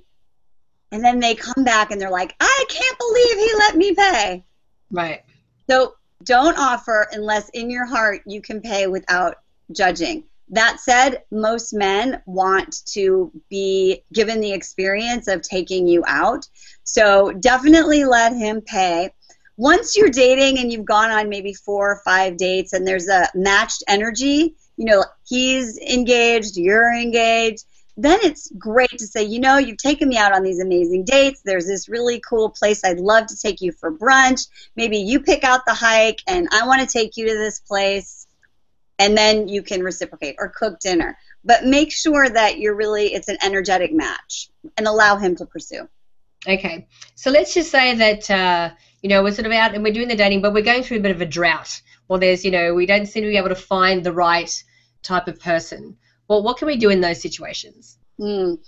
And 0.91 1.05
then 1.05 1.21
they 1.21 1.35
come 1.35 1.65
back 1.65 1.91
and 1.91 2.01
they're 2.01 2.11
like, 2.11 2.35
"I 2.41 2.65
can't 2.69 2.99
believe 2.99 3.39
he 3.39 3.55
let 3.57 3.77
me 3.77 3.95
pay." 3.95 4.45
Right. 4.91 5.23
So 5.71 5.95
don't 6.25 6.59
offer 6.59 7.07
unless 7.13 7.49
in 7.51 7.71
your 7.71 7.87
heart 7.87 8.23
you 8.27 8.41
can 8.41 8.61
pay 8.61 8.87
without 8.87 9.37
judging. 9.73 10.25
That 10.51 10.81
said, 10.81 11.25
most 11.31 11.75
men 11.75 12.23
want 12.27 12.85
to 12.93 13.31
be 13.51 14.03
given 14.13 14.41
the 14.41 14.53
experience 14.53 15.29
of 15.29 15.43
taking 15.43 15.87
you 15.87 16.05
out. 16.07 16.47
So 16.85 17.33
definitely 17.33 18.05
let 18.05 18.35
him 18.35 18.63
pay. 18.63 19.11
Once 19.57 19.97
you're 19.97 20.09
dating 20.09 20.59
and 20.59 20.73
you've 20.73 20.85
gone 20.85 21.11
on 21.11 21.29
maybe 21.29 21.53
four 21.53 21.91
or 21.91 22.01
five 22.05 22.37
dates 22.37 22.73
and 22.73 22.87
there's 22.87 23.09
a 23.09 23.29
matched 23.35 23.83
energy, 23.89 24.55
you 24.77 24.85
know, 24.85 25.05
he's 25.27 25.77
engaged, 25.79 26.57
you're 26.57 26.95
engaged, 26.95 27.65
then 27.97 28.21
it's 28.23 28.51
great 28.57 28.97
to 28.97 29.07
say, 29.07 29.25
you 29.25 29.41
know, 29.41 29.59
you've 29.59 29.77
taken 29.77 30.09
me 30.09 30.17
out 30.17 30.33
on 30.33 30.45
these 30.45 30.61
amazing 30.61 31.05
dates. 31.05 31.43
There's 31.45 31.67
this 31.67 31.89
really 31.89 32.21
cool 32.21 32.49
place 32.49 32.85
I'd 32.85 33.01
love 33.01 33.27
to 33.27 33.37
take 33.37 33.61
you 33.61 33.73
for 33.73 33.93
brunch. 33.93 34.47
Maybe 34.77 34.99
you 34.99 35.19
pick 35.19 35.43
out 35.43 35.67
the 35.67 35.75
hike 35.75 36.23
and 36.29 36.49
I 36.53 36.65
want 36.65 36.81
to 36.81 36.87
take 36.87 37.17
you 37.17 37.27
to 37.27 37.35
this 37.35 37.59
place 37.59 38.28
and 38.99 39.17
then 39.17 39.49
you 39.49 39.63
can 39.63 39.83
reciprocate 39.83 40.37
or 40.39 40.49
cook 40.49 40.79
dinner. 40.81 41.17
But 41.45 41.65
make 41.65 41.93
sure 41.93 42.29
that 42.29 42.59
you're 42.59 42.75
really 42.75 43.15
it's 43.15 43.29
an 43.29 43.39
energetic 43.43 43.93
match 43.93 44.51
and 44.77 44.87
allow 44.87 45.17
him 45.17 45.37
to 45.37 45.47
pursue. 45.47 45.89
Okay, 46.47 46.87
so 47.15 47.31
let's 47.31 47.55
just 47.55 47.71
say 47.71 47.95
that 47.97 48.31
uh, 48.31 48.71
you 49.03 49.09
know 49.09 49.23
we're 49.23 49.33
sort 49.33 49.47
of 49.47 49.53
out 49.53 49.75
and 49.75 49.83
we're 49.83 49.93
doing 49.93 50.09
the 50.09 50.17
dating, 50.17 50.41
but 50.41 50.53
we're 50.53 50.63
going 50.63 50.83
through 50.83 50.99
a 50.99 51.01
bit 51.03 51.15
of 51.15 51.21
a 51.21 51.27
drought. 51.27 51.81
Well, 52.09 52.19
there's 52.19 52.45
you 52.45 52.51
know 52.51 52.75
we 52.75 52.87
don't 52.87 53.07
seem 53.07 53.25
to 53.25 53.29
be 53.29 53.37
able 53.37 53.49
to 53.49 53.55
find 53.55 54.05
the 54.05 54.13
right 54.13 54.53
type 55.03 55.29
of 55.29 55.41
person. 55.41 55.97
Well, 56.29 56.43
what 56.43 56.59
can 56.59 56.67
we 56.69 56.77
do 56.77 56.91
in 56.91 57.01
those 57.01 57.21
situations? 57.23 57.99
Mm. 58.21 58.59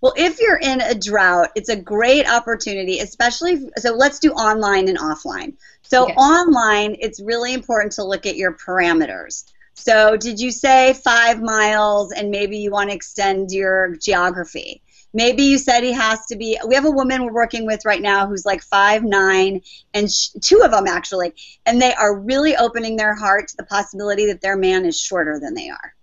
Well, 0.00 0.14
if 0.16 0.40
you're 0.40 0.58
in 0.58 0.80
a 0.80 0.94
drought, 0.94 1.50
it's 1.56 1.68
a 1.68 1.76
great 1.76 2.28
opportunity, 2.28 3.00
especially. 3.00 3.68
So 3.76 3.94
let's 3.94 4.20
do 4.20 4.32
online 4.32 4.88
and 4.88 4.98
offline. 4.98 5.56
So 5.82 6.04
okay. 6.04 6.14
online, 6.14 6.96
it's 7.00 7.20
really 7.20 7.52
important 7.52 7.92
to 7.94 8.04
look 8.04 8.24
at 8.24 8.36
your 8.36 8.54
parameters. 8.54 9.44
So 9.78 10.16
did 10.16 10.40
you 10.40 10.50
say 10.50 10.92
five 10.94 11.40
miles 11.40 12.12
and 12.12 12.30
maybe 12.30 12.58
you 12.58 12.70
want 12.70 12.90
to 12.90 12.96
extend 12.96 13.50
your 13.52 13.96
geography? 13.96 14.82
Maybe 15.14 15.44
you 15.44 15.58
said 15.58 15.82
he 15.82 15.92
has 15.92 16.26
to 16.26 16.36
be. 16.36 16.58
We 16.66 16.74
have 16.74 16.84
a 16.84 16.90
woman 16.90 17.24
we're 17.24 17.32
working 17.32 17.66
with 17.66 17.84
right 17.86 18.02
now 18.02 18.26
who's 18.26 18.44
like 18.44 18.62
five 18.62 19.02
nine, 19.04 19.62
and 19.94 20.10
sh- 20.10 20.30
two 20.42 20.62
of 20.62 20.70
them 20.72 20.86
actually, 20.86 21.34
and 21.66 21.80
they 21.80 21.94
are 21.94 22.18
really 22.18 22.56
opening 22.56 22.96
their 22.96 23.14
heart 23.14 23.48
to 23.48 23.56
the 23.56 23.64
possibility 23.64 24.26
that 24.26 24.42
their 24.42 24.56
man 24.56 24.84
is 24.84 25.00
shorter 25.00 25.40
than 25.40 25.54
they 25.54 25.70
are. 25.70 25.94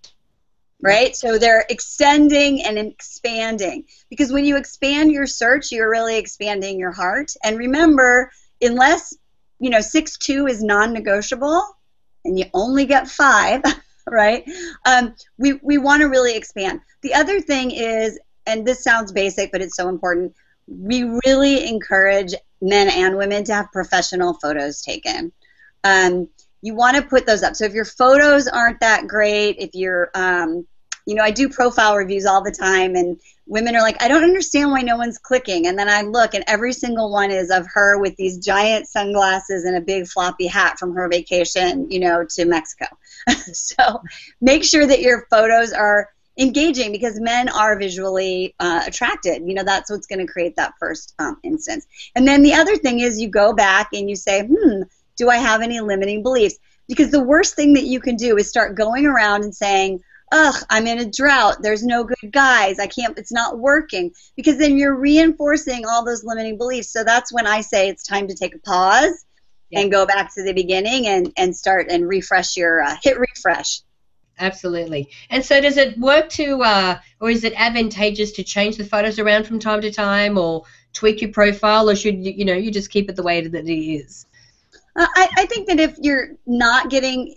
right? 0.81 1.15
So 1.15 1.37
they're 1.37 1.65
extending 1.69 2.63
and 2.63 2.77
expanding. 2.77 3.85
Because 4.09 4.31
when 4.31 4.45
you 4.45 4.57
expand 4.57 5.11
your 5.11 5.27
search, 5.27 5.71
you're 5.71 5.89
really 5.89 6.17
expanding 6.17 6.79
your 6.79 6.91
heart. 6.91 7.31
And 7.43 7.57
remember, 7.57 8.31
unless, 8.61 9.13
you 9.59 9.69
know, 9.69 9.81
6'2 9.81 10.49
is 10.49 10.63
non 10.63 10.93
negotiable 10.93 11.63
and 12.25 12.37
you 12.37 12.45
only 12.53 12.85
get 12.85 13.07
five, 13.07 13.61
right? 14.09 14.43
Um, 14.85 15.15
we 15.37 15.53
we 15.63 15.77
want 15.77 16.01
to 16.01 16.07
really 16.07 16.35
expand. 16.35 16.81
The 17.01 17.13
other 17.13 17.39
thing 17.39 17.71
is, 17.71 18.19
and 18.45 18.65
this 18.65 18.83
sounds 18.83 19.11
basic, 19.11 19.51
but 19.51 19.61
it's 19.61 19.75
so 19.75 19.89
important, 19.89 20.35
we 20.67 21.03
really 21.25 21.67
encourage 21.67 22.33
men 22.61 22.89
and 22.89 23.17
women 23.17 23.43
to 23.45 23.53
have 23.53 23.71
professional 23.71 24.33
photos 24.33 24.81
taken. 24.81 25.31
Um, 25.83 26.27
you 26.61 26.73
want 26.73 26.97
to 26.97 27.03
put 27.03 27.27
those 27.27 27.43
up. 27.43 27.55
So 27.55 27.65
if 27.65 27.73
your 27.73 27.85
photos 27.85 28.47
aren't 28.47 28.79
that 28.79 29.07
great, 29.07 29.57
if 29.59 29.69
you're, 29.73 30.09
um, 30.15 30.65
you 31.05 31.15
know, 31.15 31.23
I 31.23 31.31
do 31.31 31.49
profile 31.49 31.95
reviews 31.95 32.25
all 32.25 32.43
the 32.43 32.51
time, 32.51 32.95
and 32.95 33.19
women 33.45 33.75
are 33.75 33.81
like, 33.81 34.01
I 34.01 34.07
don't 34.07 34.23
understand 34.23 34.71
why 34.71 34.81
no 34.81 34.97
one's 34.97 35.17
clicking. 35.17 35.67
And 35.67 35.77
then 35.77 35.87
I 35.87 36.01
look, 36.01 36.33
and 36.33 36.43
every 36.47 36.73
single 36.73 37.11
one 37.11 37.31
is 37.31 37.51
of 37.51 37.67
her 37.73 37.99
with 37.99 38.15
these 38.15 38.37
giant 38.39 38.87
sunglasses 38.87 39.65
and 39.65 39.77
a 39.77 39.81
big 39.81 40.07
floppy 40.07 40.47
hat 40.47 40.79
from 40.79 40.93
her 40.95 41.07
vacation, 41.07 41.91
you 41.91 41.99
know, 41.99 42.25
to 42.31 42.45
Mexico. 42.45 42.87
so 43.53 44.01
make 44.41 44.63
sure 44.63 44.85
that 44.85 45.01
your 45.01 45.27
photos 45.29 45.73
are 45.73 46.09
engaging 46.37 46.91
because 46.91 47.19
men 47.19 47.47
are 47.49 47.77
visually 47.77 48.55
uh, 48.59 48.81
attracted. 48.85 49.43
You 49.45 49.53
know, 49.53 49.63
that's 49.63 49.89
what's 49.89 50.07
going 50.07 50.25
to 50.25 50.31
create 50.31 50.55
that 50.57 50.73
first 50.79 51.13
um, 51.19 51.37
instance. 51.43 51.85
And 52.15 52.27
then 52.27 52.41
the 52.41 52.55
other 52.55 52.77
thing 52.77 52.99
is 52.99 53.21
you 53.21 53.29
go 53.29 53.53
back 53.53 53.89
and 53.93 54.09
you 54.09 54.15
say, 54.15 54.45
hmm, 54.45 54.81
do 55.17 55.29
I 55.29 55.37
have 55.37 55.61
any 55.61 55.79
limiting 55.79 56.23
beliefs? 56.23 56.57
Because 56.87 57.11
the 57.11 57.23
worst 57.23 57.55
thing 57.55 57.73
that 57.73 57.85
you 57.85 57.99
can 57.99 58.15
do 58.15 58.37
is 58.37 58.49
start 58.49 58.75
going 58.75 59.05
around 59.05 59.43
and 59.43 59.55
saying, 59.55 60.03
ugh, 60.31 60.55
I'm 60.69 60.87
in 60.87 60.99
a 60.99 61.09
drought. 61.09 61.61
There's 61.61 61.83
no 61.83 62.03
good 62.03 62.31
guys. 62.31 62.79
I 62.79 62.87
can't, 62.87 63.17
it's 63.17 63.31
not 63.31 63.59
working. 63.59 64.11
Because 64.35 64.57
then 64.57 64.77
you're 64.77 64.95
reinforcing 64.95 65.85
all 65.85 66.03
those 66.03 66.23
limiting 66.23 66.57
beliefs. 66.57 66.89
So 66.89 67.03
that's 67.03 67.33
when 67.33 67.47
I 67.47 67.61
say 67.61 67.89
it's 67.89 68.03
time 68.03 68.27
to 68.27 68.35
take 68.35 68.55
a 68.55 68.59
pause 68.59 69.25
yeah. 69.69 69.81
and 69.81 69.91
go 69.91 70.05
back 70.05 70.33
to 70.35 70.43
the 70.43 70.53
beginning 70.53 71.07
and, 71.07 71.31
and 71.37 71.55
start 71.55 71.87
and 71.89 72.07
refresh 72.07 72.57
your, 72.57 72.81
uh, 72.81 72.95
hit 73.03 73.19
refresh. 73.19 73.81
Absolutely. 74.37 75.09
And 75.29 75.45
so 75.45 75.61
does 75.61 75.77
it 75.77 75.97
work 75.97 76.29
to, 76.31 76.61
uh, 76.61 76.99
or 77.21 77.29
is 77.29 77.45
it 77.45 77.53
advantageous 77.55 78.33
to 78.33 78.43
change 78.43 78.75
the 78.75 78.83
photos 78.83 79.17
around 79.17 79.47
from 79.47 79.59
time 79.59 79.81
to 79.81 79.91
time 79.91 80.37
or 80.37 80.63
tweak 80.91 81.21
your 81.21 81.31
profile 81.31 81.89
or 81.89 81.95
should 81.95 82.25
you, 82.25 82.33
you 82.33 82.45
know, 82.45 82.53
you 82.53 82.69
just 82.69 82.89
keep 82.89 83.09
it 83.09 83.15
the 83.15 83.23
way 83.23 83.47
that 83.47 83.67
it 83.67 83.71
is? 83.71 84.25
Uh, 84.97 85.07
I, 85.15 85.29
I 85.37 85.45
think 85.45 85.67
that 85.67 85.79
if 85.79 85.97
you're 86.01 86.31
not 86.45 86.89
getting 86.89 87.35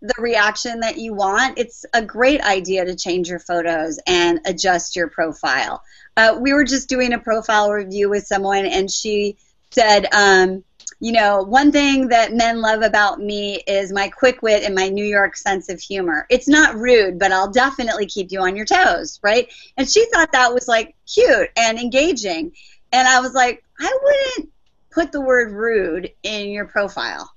the 0.00 0.14
reaction 0.18 0.80
that 0.80 0.98
you 0.98 1.14
want, 1.14 1.58
it's 1.58 1.84
a 1.92 2.02
great 2.02 2.40
idea 2.42 2.84
to 2.84 2.94
change 2.94 3.28
your 3.28 3.40
photos 3.40 3.98
and 4.06 4.40
adjust 4.44 4.96
your 4.96 5.08
profile. 5.08 5.82
Uh, 6.16 6.38
we 6.40 6.52
were 6.52 6.64
just 6.64 6.88
doing 6.88 7.12
a 7.12 7.18
profile 7.18 7.70
review 7.70 8.08
with 8.08 8.26
someone, 8.26 8.66
and 8.66 8.90
she 8.90 9.36
said, 9.70 10.06
um, 10.12 10.64
you 11.00 11.12
know, 11.12 11.42
one 11.42 11.70
thing 11.70 12.08
that 12.08 12.32
men 12.32 12.60
love 12.60 12.82
about 12.82 13.20
me 13.20 13.62
is 13.66 13.92
my 13.92 14.08
quick 14.08 14.42
wit 14.42 14.64
and 14.64 14.74
my 14.74 14.88
New 14.88 15.04
York 15.04 15.36
sense 15.36 15.68
of 15.68 15.80
humor. 15.80 16.26
It's 16.28 16.48
not 16.48 16.74
rude, 16.74 17.18
but 17.18 17.30
I'll 17.30 17.50
definitely 17.50 18.06
keep 18.06 18.32
you 18.32 18.40
on 18.40 18.56
your 18.56 18.66
toes, 18.66 19.20
right? 19.22 19.48
And 19.76 19.88
she 19.88 20.06
thought 20.06 20.32
that 20.32 20.52
was 20.52 20.66
like 20.66 20.96
cute 21.06 21.50
and 21.56 21.78
engaging. 21.78 22.52
And 22.92 23.06
I 23.06 23.20
was 23.20 23.32
like, 23.32 23.62
I 23.78 23.98
wouldn't 24.02 24.52
put 24.90 25.12
the 25.12 25.20
word 25.20 25.52
rude 25.52 26.10
in 26.24 26.50
your 26.50 26.66
profile. 26.66 27.30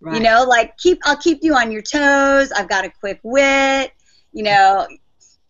Right. 0.00 0.16
You 0.16 0.22
know, 0.22 0.44
like 0.44 0.76
keep 0.78 0.98
I'll 1.04 1.16
keep 1.16 1.40
you 1.42 1.54
on 1.54 1.70
your 1.70 1.82
toes. 1.82 2.52
I've 2.52 2.68
got 2.68 2.84
a 2.84 2.90
quick 2.90 3.20
wit. 3.22 3.92
You 4.32 4.44
know, 4.44 4.86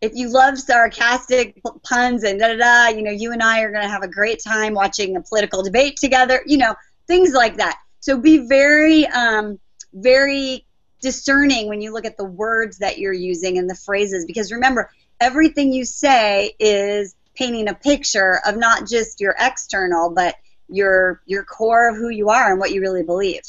if 0.01 0.13
you 0.15 0.29
love 0.29 0.59
sarcastic 0.59 1.63
puns 1.85 2.25
and 2.25 2.41
da 2.41 2.49
da 2.49 2.57
da, 2.57 2.97
you 2.97 3.03
know, 3.03 3.11
you 3.11 3.33
and 3.33 3.43
I 3.43 3.61
are 3.61 3.71
going 3.71 3.83
to 3.83 3.89
have 3.89 4.03
a 4.03 4.09
great 4.09 4.43
time 4.43 4.75
watching 4.75 5.17
a 5.17 5.21
political 5.21 5.63
debate 5.63 5.97
together. 5.97 6.43
You 6.47 6.59
know, 6.59 6.75
things 7.07 7.33
like 7.33 7.59
that. 7.59 7.79
So 8.01 8.19
be 8.19 8.47
very, 8.47 9.07
um, 9.07 9.59
very 9.93 10.65
discerning 11.01 11.69
when 11.69 11.81
you 11.81 11.93
look 11.93 12.05
at 12.05 12.17
the 12.17 12.25
words 12.25 12.79
that 12.79 12.99
you're 12.99 13.13
using 13.13 13.59
and 13.59 13.69
the 13.69 13.75
phrases, 13.75 14.25
because 14.25 14.53
remember, 14.53 14.91
everything 15.21 15.73
you 15.73 15.85
say 15.85 16.55
is 16.59 17.15
painting 17.35 17.69
a 17.69 17.75
picture 17.75 18.41
of 18.47 18.57
not 18.57 18.89
just 18.89 19.21
your 19.21 19.35
external, 19.39 20.11
but 20.11 20.35
your 20.69 21.21
your 21.27 21.45
core 21.45 21.91
of 21.91 21.97
who 21.97 22.09
you 22.09 22.31
are 22.31 22.51
and 22.51 22.59
what 22.59 22.73
you 22.73 22.81
really 22.81 23.03
believe. 23.03 23.43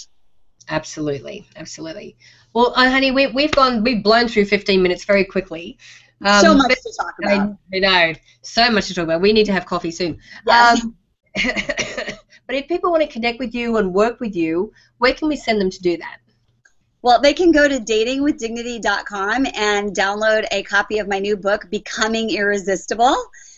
Absolutely, 0.72 1.46
absolutely. 1.58 2.16
Well, 2.54 2.74
uh, 2.76 2.90
honey, 2.90 3.12
we, 3.12 3.28
we've 3.28 3.52
gone, 3.52 3.84
we've 3.84 4.02
blown 4.02 4.30
through 4.30 4.46
15 4.46 4.82
minutes 4.82 5.04
very 5.04 5.26
quickly. 5.26 5.78
Um, 6.24 6.42
so 6.42 6.56
much 6.56 6.70
to 6.70 6.94
talk 6.98 7.14
about. 7.22 7.58
I, 7.74 7.76
I, 7.76 7.80
know, 7.80 8.14
so 8.42 8.72
much 8.72 8.88
to 8.88 8.94
talk 8.94 9.04
about. 9.04 9.20
We 9.20 9.34
need 9.34 9.46
to 9.46 9.52
have 9.52 9.66
coffee 9.66 9.92
soon. 9.92 10.18
Yes. 10.48 10.84
Um, 10.84 10.96
but 12.48 12.56
if 12.56 12.70
people 12.70 12.90
want 12.90 13.04
to 13.04 13.10
connect 13.10 13.40
with 13.40 13.54
you 13.54 13.78
and 13.78 13.94
work 13.94 14.22
with 14.22 14.34
you, 14.34 14.72
where 15.00 15.14
can 15.14 15.28
we 15.28 15.36
send 15.36 15.60
them 15.60 15.70
to 15.70 15.82
do 15.82 15.98
that? 15.98 16.20
Well, 17.02 17.20
they 17.20 17.34
can 17.34 17.52
go 17.52 17.68
to 17.68 17.80
datingwithdignity.com 17.80 19.48
and 19.56 19.94
download 19.94 20.46
a 20.52 20.64
copy 20.64 21.00
of 21.00 21.08
my 21.08 21.20
new 21.20 21.36
book, 21.36 21.68
Becoming 21.70 22.30
Irresistible, 22.30 23.18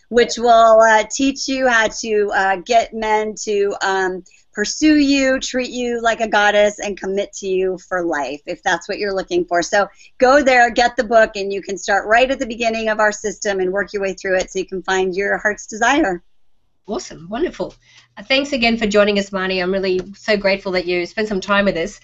which 0.10 0.38
will 0.38 0.80
uh, 0.82 1.04
teach 1.12 1.48
you 1.48 1.68
how 1.68 1.90
to 2.00 2.32
uh, 2.34 2.56
get 2.58 2.94
men 2.94 3.36
to 3.44 3.76
um, 3.82 4.24
pursue 4.54 4.98
you, 4.98 5.40
treat 5.40 5.72
you 5.72 6.02
like 6.02 6.22
a 6.22 6.28
goddess, 6.28 6.80
and 6.80 7.00
commit 7.00 7.34
to 7.34 7.48
you 7.48 7.78
for 7.78 8.04
life 8.04 8.42
if 8.46 8.62
that's 8.64 8.88
what 8.88 9.00
you're 9.00 9.14
looking 9.14 9.46
for. 9.46 9.62
So 9.62 9.88
go 10.18 10.44
there, 10.44 10.70
get 10.72 10.96
the 10.96 11.04
book, 11.04 11.32
and 11.36 11.52
you 11.52 11.62
can 11.62 11.78
start 11.78 12.08
right 12.08 12.30
at 12.30 12.40
the 12.40 12.46
beginning 12.46 12.90
of 12.90 13.00
our 13.00 13.12
system 13.12 13.60
and 13.60 13.72
work 13.72 13.94
your 13.94 14.02
way 14.02 14.14
through 14.14 14.38
it 14.38 14.52
so 14.52 14.60
you 14.60 14.66
can 14.66 14.84
find 14.84 15.16
your 15.16 15.38
heart's 15.38 15.68
desire. 15.68 16.24
Awesome, 16.86 17.30
wonderful. 17.30 17.74
Uh, 18.18 18.24
thanks 18.24 18.52
again 18.52 18.78
for 18.78 18.86
joining 18.86 19.18
us, 19.18 19.30
Marni. 19.30 19.62
I'm 19.62 19.72
really 19.72 20.02
so 20.16 20.36
grateful 20.36 20.74
that 20.74 20.86
you 20.86 21.06
spent 21.06 21.30
some 21.30 21.40
time 21.40 21.66
with 21.66 21.78
us. 21.78 22.00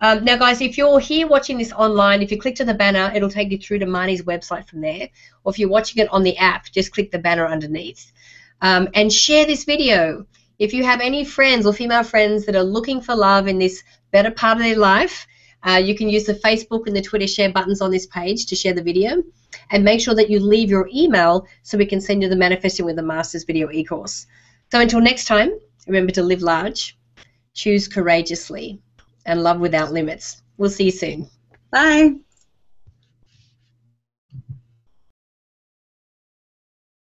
Um, 0.00 0.24
now, 0.24 0.36
guys, 0.36 0.60
if 0.60 0.76
you're 0.76 0.98
here 0.98 1.28
watching 1.28 1.56
this 1.56 1.72
online, 1.72 2.20
if 2.20 2.32
you 2.32 2.38
click 2.38 2.56
to 2.56 2.64
the 2.64 2.74
banner, 2.74 3.12
it'll 3.14 3.30
take 3.30 3.50
you 3.50 3.58
through 3.58 3.78
to 3.78 3.86
Marni's 3.86 4.22
website 4.22 4.68
from 4.68 4.80
there. 4.80 5.08
Or 5.44 5.52
if 5.52 5.58
you're 5.58 5.68
watching 5.68 6.02
it 6.02 6.10
on 6.10 6.24
the 6.24 6.36
app, 6.36 6.70
just 6.72 6.92
click 6.92 7.10
the 7.12 7.18
banner 7.18 7.46
underneath. 7.46 8.12
Um, 8.60 8.88
and 8.94 9.12
share 9.12 9.46
this 9.46 9.64
video. 9.64 10.26
If 10.58 10.72
you 10.72 10.84
have 10.84 11.00
any 11.00 11.24
friends 11.24 11.66
or 11.66 11.72
female 11.72 12.04
friends 12.04 12.46
that 12.46 12.56
are 12.56 12.62
looking 12.62 13.00
for 13.00 13.14
love 13.14 13.48
in 13.48 13.58
this 13.58 13.82
better 14.12 14.30
part 14.30 14.58
of 14.58 14.64
their 14.64 14.76
life, 14.76 15.26
uh, 15.66 15.80
you 15.82 15.94
can 15.94 16.08
use 16.08 16.24
the 16.24 16.34
Facebook 16.34 16.86
and 16.86 16.94
the 16.94 17.02
Twitter 17.02 17.26
share 17.26 17.50
buttons 17.50 17.80
on 17.80 17.90
this 17.90 18.06
page 18.06 18.46
to 18.46 18.54
share 18.54 18.74
the 18.74 18.82
video. 18.82 19.22
And 19.70 19.84
make 19.84 20.00
sure 20.00 20.14
that 20.14 20.30
you 20.30 20.40
leave 20.40 20.70
your 20.70 20.88
email 20.92 21.46
so 21.62 21.78
we 21.78 21.86
can 21.86 22.00
send 22.00 22.22
you 22.22 22.28
the 22.28 22.36
Manifesting 22.36 22.84
with 22.84 22.96
the 22.96 23.02
Masters 23.02 23.44
video 23.44 23.70
e-course. 23.70 24.26
So 24.70 24.80
until 24.80 25.00
next 25.00 25.26
time, 25.26 25.52
remember 25.86 26.12
to 26.12 26.22
live 26.22 26.42
large, 26.42 26.98
choose 27.54 27.88
courageously, 27.88 28.80
and 29.24 29.42
love 29.42 29.60
without 29.60 29.92
limits. 29.92 30.42
We'll 30.58 30.70
see 30.70 30.84
you 30.84 30.90
soon. 30.90 31.30
Bye. 31.70 32.16